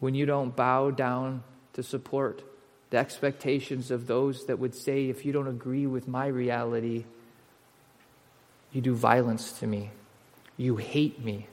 [0.00, 2.42] when you don't bow down to support
[2.90, 7.04] the expectations of those that would say, if you don't agree with my reality,
[8.72, 9.90] you do violence to me,
[10.56, 11.46] you hate me.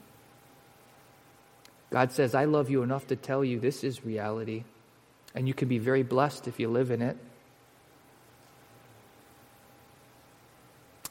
[1.92, 4.64] God says, I love you enough to tell you this is reality,
[5.34, 7.18] and you can be very blessed if you live in it.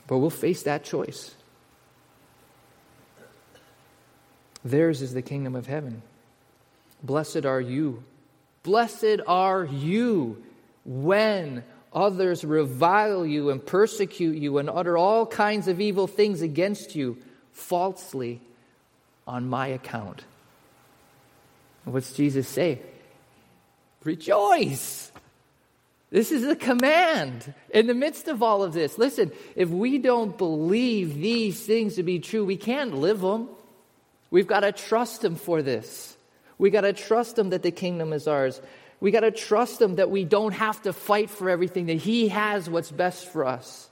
[0.07, 1.34] But we'll face that choice.
[4.64, 6.03] Theirs is the kingdom of heaven.
[7.03, 8.03] Blessed are you.
[8.62, 10.43] Blessed are you
[10.84, 16.95] when others revile you and persecute you and utter all kinds of evil things against
[16.95, 17.18] you
[17.59, 18.40] falsely
[19.26, 20.24] on my account.
[21.84, 22.80] What's Jesus say?
[24.04, 25.11] Rejoice.
[26.11, 28.96] This is a command in the midst of all of this.
[28.96, 33.48] Listen, if we don't believe these things to be true, we can't live them.
[34.30, 36.16] We've got to trust Him for this.
[36.56, 38.61] We got to trust Him that the kingdom is ours.
[39.00, 42.28] We got to trust Him that we don't have to fight for everything, that He
[42.28, 43.88] has what's best for us.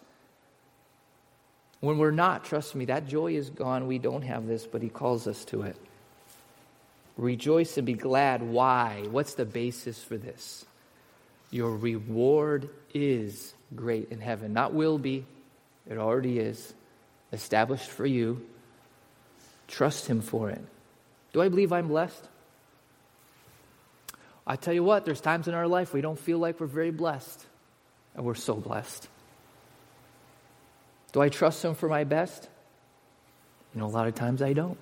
[1.87, 3.87] When we're not, trust me, that joy is gone.
[3.87, 5.77] We don't have this, but He calls us to it.
[7.17, 8.43] Rejoice and be glad.
[8.43, 9.05] Why?
[9.09, 10.67] What's the basis for this?
[11.53, 14.53] Your reward is great in heaven.
[14.53, 15.27] Not will be,
[15.89, 16.75] it already is.
[17.33, 18.45] Established for you.
[19.69, 20.65] Trust Him for it.
[21.33, 22.29] Do I believe I'm blessed?
[24.45, 26.91] I tell you what, there's times in our life we don't feel like we're very
[26.91, 27.47] blessed,
[28.17, 29.07] and we're so blessed.
[31.17, 32.47] Do I trust Him for my best?
[33.75, 34.77] You know, a lot of times I don't.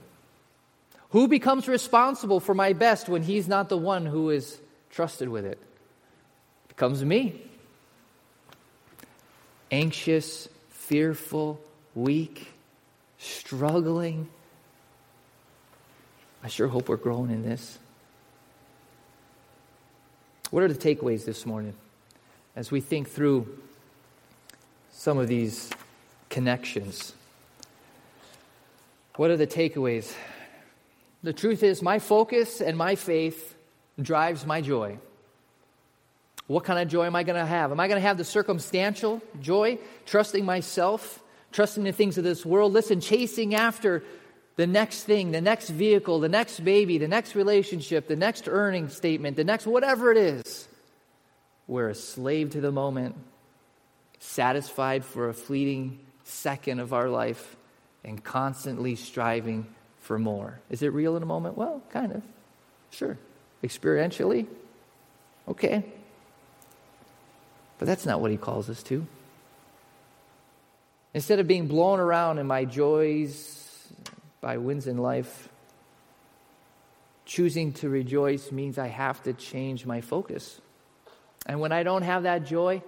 [1.11, 4.59] Who becomes responsible for my best when He's not the one who is
[4.91, 5.61] trusted with it?
[5.61, 7.41] it becomes me.
[9.71, 11.61] Anxious, fearful,
[11.95, 12.49] weak,
[13.19, 14.29] struggling.
[16.43, 17.79] I sure hope we're growing in this.
[20.51, 21.75] What are the takeaways this morning
[22.57, 23.57] as we think through
[24.91, 25.71] some of these
[26.35, 27.15] connections?
[29.15, 30.13] What are the takeaways?
[31.23, 33.55] The truth is, my focus and my faith
[34.03, 34.99] drives my joy.
[36.49, 37.71] What kind of joy am I going to have?
[37.71, 41.23] Am I going to have the circumstantial joy, trusting myself,
[41.53, 42.73] trusting the things of this world?
[42.73, 44.03] Listen, chasing after
[44.57, 48.89] the next thing, the next vehicle, the next baby, the next relationship, the next earning
[48.89, 50.69] statement, the next whatever it is.
[51.69, 53.15] We're a slave to the moment,
[54.19, 57.57] satisfied for a fleeting second of our life,
[58.03, 59.67] and constantly striving
[60.01, 60.61] for more.
[60.69, 61.57] Is it real in a moment?
[61.57, 62.23] Well, kind of.
[62.91, 63.17] Sure.
[63.63, 64.47] Experientially?
[65.49, 65.85] Okay.
[67.79, 69.07] But that's not what he calls us to.
[71.15, 73.65] Instead of being blown around in my joys,
[74.45, 75.49] by wins in life.
[77.25, 80.61] Choosing to rejoice means I have to change my focus.
[81.47, 82.83] And when I don't have that joy,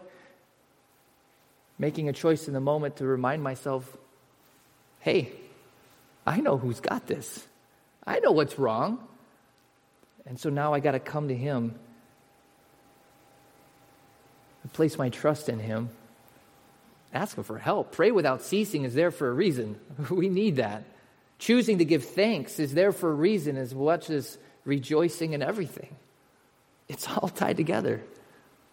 [1.79, 3.97] making a choice in the moment to remind myself,
[5.01, 5.33] hey,
[6.27, 7.47] I know who's got this.
[8.07, 8.99] I know what's wrong.
[10.27, 11.75] And so now I got to come to Him
[14.63, 15.91] and place my trust in Him.
[17.13, 17.93] Ask Him for help.
[17.93, 19.79] Pray without ceasing is there for a reason.
[20.11, 20.85] we need that.
[21.39, 25.95] Choosing to give thanks is there for a reason as much as rejoicing in everything.
[26.89, 28.03] It's all tied together,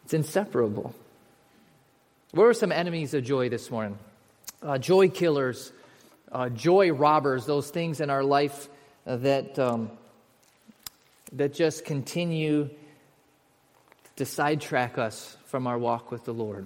[0.05, 0.95] it's inseparable.
[2.33, 3.97] What are some enemies of joy this morning?
[4.59, 5.71] Uh, joy killers,
[6.31, 8.69] uh, joy robbers, those things in our life
[9.05, 9.91] uh, that, um,
[11.33, 12.71] that just continue
[14.15, 16.65] to sidetrack us from our walk with the Lord.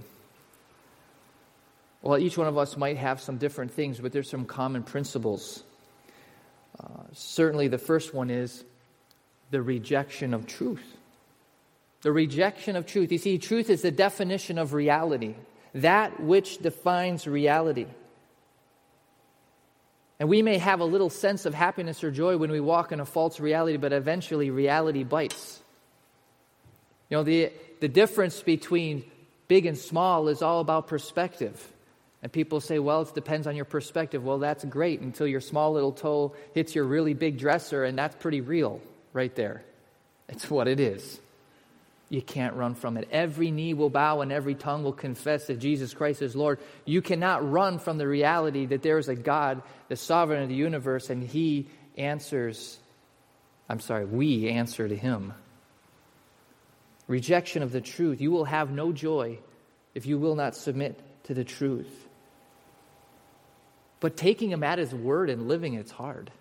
[2.02, 5.64] Well, each one of us might have some different things, but there's some common principles
[6.80, 8.64] uh, certainly, the first one is
[9.52, 10.98] the rejection of truth.
[12.02, 13.12] The rejection of truth.
[13.12, 15.36] You see, truth is the definition of reality,
[15.78, 17.88] that which defines reality.
[20.20, 23.00] And we may have a little sense of happiness or joy when we walk in
[23.00, 25.60] a false reality, but eventually reality bites.
[27.10, 29.04] You know, the, the difference between
[29.48, 31.72] big and small is all about perspective.
[32.24, 34.24] And people say, well, it depends on your perspective.
[34.24, 38.16] Well, that's great until your small little toe hits your really big dresser, and that's
[38.16, 38.82] pretty real
[39.14, 39.64] right there.
[40.28, 41.20] It's what it is.
[42.10, 43.10] You can't run from it.
[43.12, 46.60] Every knee will bow and every tongue will confess that Jesus Christ is Lord.
[46.86, 50.56] You cannot run from the reality that there is a God, the sovereign of the
[50.56, 52.80] universe, and He answers,
[53.70, 55.34] I'm sorry, we answer to him.
[57.08, 58.22] Rejection of the truth.
[58.22, 59.40] You will have no joy
[59.94, 62.08] if you will not submit to the truth.
[64.00, 66.32] But taking him at his word and living it's hard.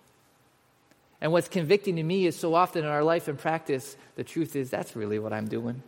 [1.19, 4.55] And what's convicting to me is so often in our life and practice, the truth
[4.55, 5.81] is that's really what I'm doing.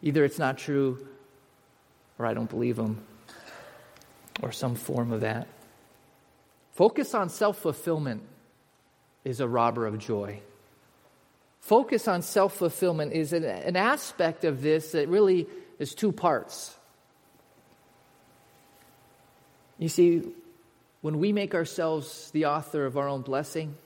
[0.00, 1.06] Either it's not true
[2.18, 3.02] or I don't believe him
[4.42, 5.48] or some form of that.
[6.74, 8.22] Focus on self fulfillment
[9.24, 10.40] is a robber of joy.
[11.60, 15.46] Focus on self fulfillment is an, an, aspect of this that really
[15.78, 16.76] is two parts.
[19.78, 20.22] You see,
[21.02, 23.76] when we make ourselves the author of our own blessing,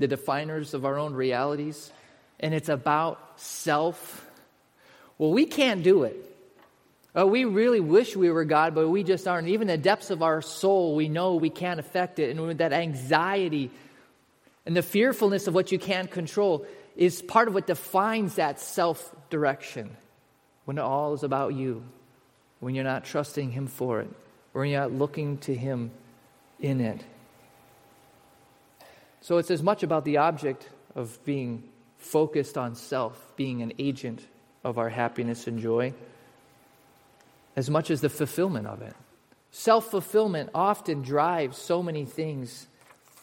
[0.00, 1.92] the definers of our own realities,
[2.40, 4.26] and it's about self,
[5.18, 6.16] well, we can't do it.
[7.14, 9.48] Oh, we really wish we were God, but we just aren't.
[9.48, 12.36] Even the depths of our soul, we know we can't affect it.
[12.36, 13.70] And that anxiety
[14.64, 19.14] and the fearfulness of what you can't control is part of what defines that self
[19.28, 19.96] direction.
[20.64, 21.82] When it all is about you,
[22.60, 24.10] when you're not trusting Him for it,
[24.52, 25.90] when you're not looking to Him
[26.60, 27.02] in it.
[29.20, 31.62] So it's as much about the object of being
[31.98, 34.26] focused on self, being an agent
[34.64, 35.92] of our happiness and joy,
[37.56, 38.94] as much as the fulfillment of it.
[39.50, 42.66] Self fulfillment often drives so many things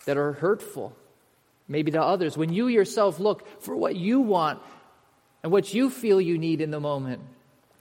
[0.05, 0.95] that are hurtful,
[1.67, 2.37] maybe to others.
[2.37, 4.61] When you yourself look for what you want
[5.41, 7.21] and what you feel you need in the moment,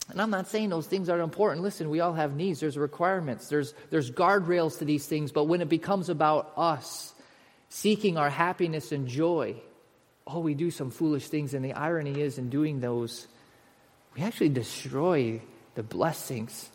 [0.08, 1.62] and I'm not saying those things aren't important.
[1.62, 5.60] Listen, we all have needs, there's requirements, there's, there's guardrails to these things, but when
[5.60, 7.12] it becomes about us
[7.68, 9.56] seeking our happiness and joy,
[10.26, 11.54] oh, we do some foolish things.
[11.54, 13.26] And the irony is, in doing those,
[14.14, 15.40] we actually destroy
[15.74, 16.70] the blessings.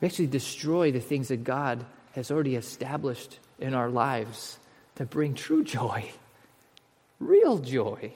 [0.00, 4.58] We actually destroy the things that God has already established in our lives
[4.96, 6.10] to bring true joy,
[7.18, 8.12] real joy,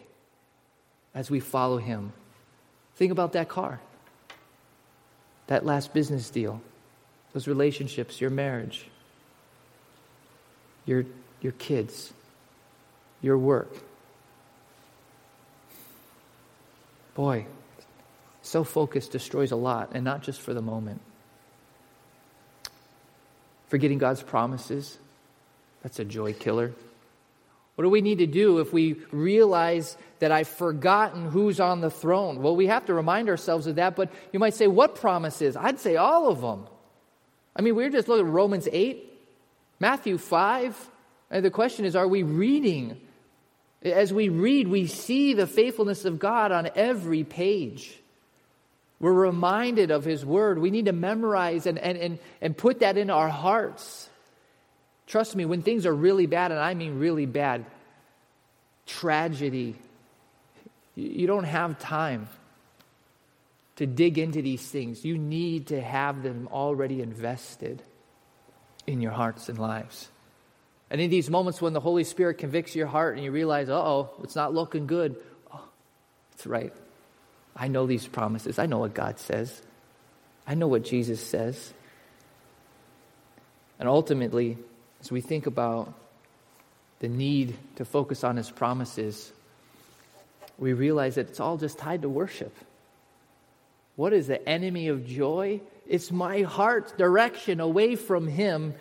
[1.14, 2.12] as we follow Him.
[2.96, 3.80] Think about that car,
[5.46, 6.60] that last business deal,
[7.32, 8.88] those relationships, your marriage,
[10.90, 11.04] your,
[11.40, 12.12] your kids,
[13.22, 13.72] your work.
[17.14, 17.46] Boy,
[18.42, 21.00] so focused destroys a lot, and not just for the moment.
[23.68, 24.98] Forgetting God's promises,
[25.80, 26.72] that's a joy killer.
[27.76, 31.90] What do we need to do if we realize that I've forgotten who's on the
[31.90, 32.42] throne?
[32.42, 35.56] Well, we have to remind ourselves of that, but you might say, what promises?
[35.56, 36.66] I'd say all of them.
[37.54, 39.09] I mean, we're just looking at Romans 8,
[39.80, 40.90] Matthew 5.
[41.30, 43.00] And the question is, are we reading?
[43.82, 47.96] As we read, we see the faithfulness of God on every page.
[49.00, 50.58] We're reminded of His Word.
[50.58, 54.08] We need to memorize and, and, and, and put that in our hearts.
[55.06, 57.64] Trust me, when things are really bad, and I mean really bad,
[58.86, 59.76] tragedy,
[60.94, 62.28] you don't have time
[63.76, 65.04] to dig into these things.
[65.04, 67.82] You need to have them already invested
[68.86, 70.08] in your hearts and lives.
[70.90, 74.10] And in these moments when the Holy Spirit convicts your heart and you realize, oh,
[74.22, 75.16] it's not looking good,
[75.52, 75.64] oh,
[76.32, 76.72] that's right.
[77.54, 78.58] I know these promises.
[78.58, 79.62] I know what God says.
[80.46, 81.72] I know what Jesus says.
[83.78, 84.58] And ultimately,
[85.00, 85.94] as we think about
[86.98, 89.32] the need to focus on his promises,
[90.58, 92.54] we realize that it's all just tied to worship.
[93.96, 95.60] What is the enemy of joy?
[95.90, 98.74] It's my heart's direction away from him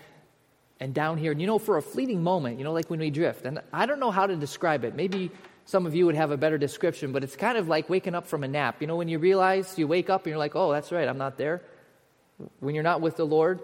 [0.79, 1.31] and down here.
[1.31, 3.87] And you know, for a fleeting moment, you know, like when we drift, and I
[3.87, 4.93] don't know how to describe it.
[4.95, 5.31] Maybe
[5.65, 8.27] some of you would have a better description, but it's kind of like waking up
[8.27, 8.79] from a nap.
[8.79, 11.17] You know, when you realize you wake up and you're like, oh, that's right, I'm
[11.17, 11.63] not there.
[12.59, 13.59] When you're not with the Lord,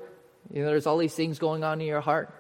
[0.52, 2.34] you know, there's all these things going on in your heart.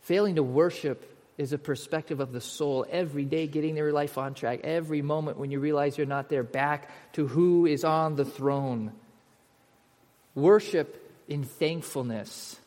[0.00, 1.06] Failing to worship
[1.36, 4.60] is a perspective of the soul every day, getting their life on track.
[4.64, 8.92] Every moment when you realize you're not there, back to who is on the throne.
[10.34, 12.58] Worship in thankfulness.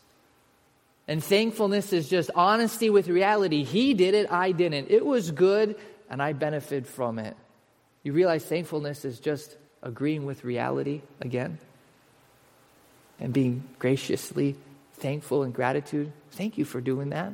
[1.07, 3.63] And thankfulness is just honesty with reality.
[3.63, 4.89] He did it, I didn't.
[4.89, 5.75] It was good,
[6.09, 7.35] and I benefited from it.
[8.03, 11.59] You realize thankfulness is just agreeing with reality again
[13.19, 14.55] and being graciously
[14.93, 16.11] thankful and gratitude.
[16.31, 17.33] Thank you for doing that.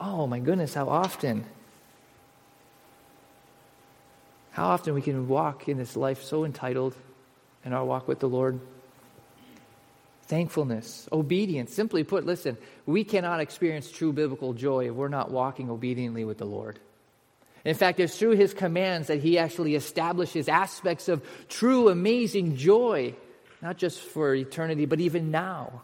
[0.00, 1.44] Oh my goodness, how often.
[4.50, 6.94] How often we can walk in this life so entitled
[7.64, 8.60] in our walk with the Lord.
[10.26, 11.72] Thankfulness, obedience.
[11.72, 16.38] Simply put, listen, we cannot experience true biblical joy if we're not walking obediently with
[16.38, 16.78] the Lord.
[17.64, 23.14] In fact, it's through his commands that he actually establishes aspects of true, amazing joy,
[23.60, 25.82] not just for eternity, but even now.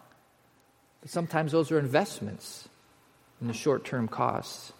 [1.00, 2.68] But sometimes those are investments
[3.40, 4.72] in the short term costs.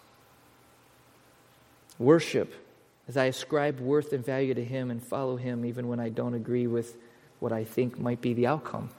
[1.99, 2.53] Worship
[3.07, 6.33] as I ascribe worth and value to Him and follow Him even when I don't
[6.33, 6.95] agree with
[7.39, 8.89] what I think might be the outcome.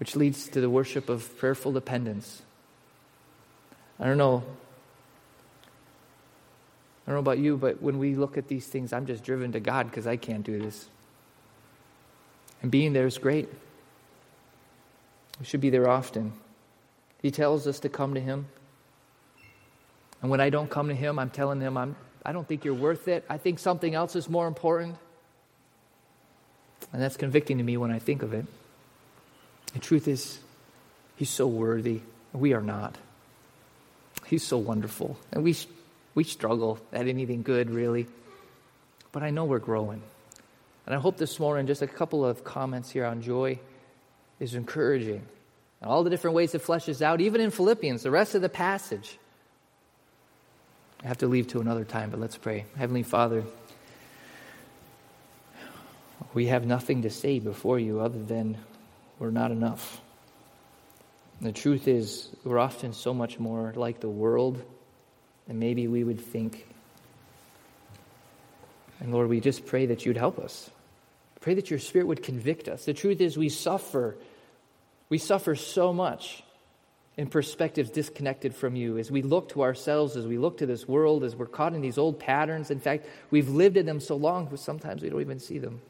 [0.00, 2.40] Which leads to the worship of prayerful dependence.
[4.00, 4.42] I don't know.
[7.06, 9.52] I don't know about you, but when we look at these things, I'm just driven
[9.52, 10.88] to God because I can't do this.
[12.62, 13.48] And being there is great.
[15.38, 16.32] We should be there often.
[17.20, 18.46] He tells us to come to Him.
[20.22, 21.94] And when I don't come to Him, I'm telling Him, I'm,
[22.24, 23.24] I don't think you're worth it.
[23.28, 24.96] I think something else is more important.
[26.92, 28.46] And that's convicting to me when I think of it.
[29.72, 30.38] The truth is,
[31.20, 32.00] He's so worthy.
[32.32, 32.96] We are not.
[34.24, 35.18] He's so wonderful.
[35.32, 35.54] And we,
[36.14, 38.06] we struggle at anything good, really.
[39.12, 40.00] But I know we're growing.
[40.86, 43.58] And I hope this morning, just a couple of comments here on joy
[44.38, 45.26] is encouraging.
[45.82, 48.48] And all the different ways it fleshes out, even in Philippians, the rest of the
[48.48, 49.18] passage.
[51.04, 52.64] I have to leave to another time, but let's pray.
[52.78, 53.44] Heavenly Father,
[56.32, 58.56] we have nothing to say before you other than
[59.20, 60.00] we're not enough.
[61.40, 64.60] The truth is, we're often so much more like the world
[65.46, 66.66] than maybe we would think.
[68.98, 70.68] And Lord, we just pray that you'd help us.
[71.40, 72.84] Pray that your Spirit would convict us.
[72.84, 74.16] The truth is, we suffer.
[75.08, 76.42] We suffer so much
[77.16, 80.88] in perspectives disconnected from you as we look to ourselves, as we look to this
[80.88, 82.70] world, as we're caught in these old patterns.
[82.70, 85.80] In fact, we've lived in them so long, sometimes we don't even see them.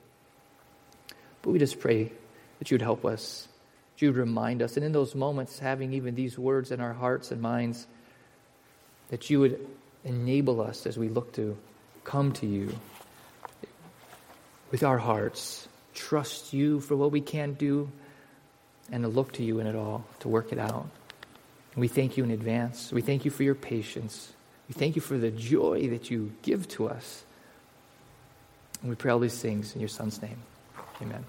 [1.43, 2.13] But we just pray
[2.61, 3.49] that you'd help us,
[3.95, 7.33] that you'd remind us, and in those moments, having even these words in our hearts
[7.33, 7.89] and minds,
[9.09, 9.67] that you would
[10.05, 11.57] enable us as we look to
[12.05, 12.73] come to you
[14.71, 17.91] with our hearts, trust you for what we can't do,
[18.93, 20.87] and to look to you in it all, to work it out.
[21.77, 22.93] We thank you in advance.
[22.93, 24.33] We thank you for your patience.
[24.69, 27.25] We thank you for the joy that you give to us.
[28.81, 30.39] And we pray all these things in your Son's name.
[31.01, 31.25] Amen.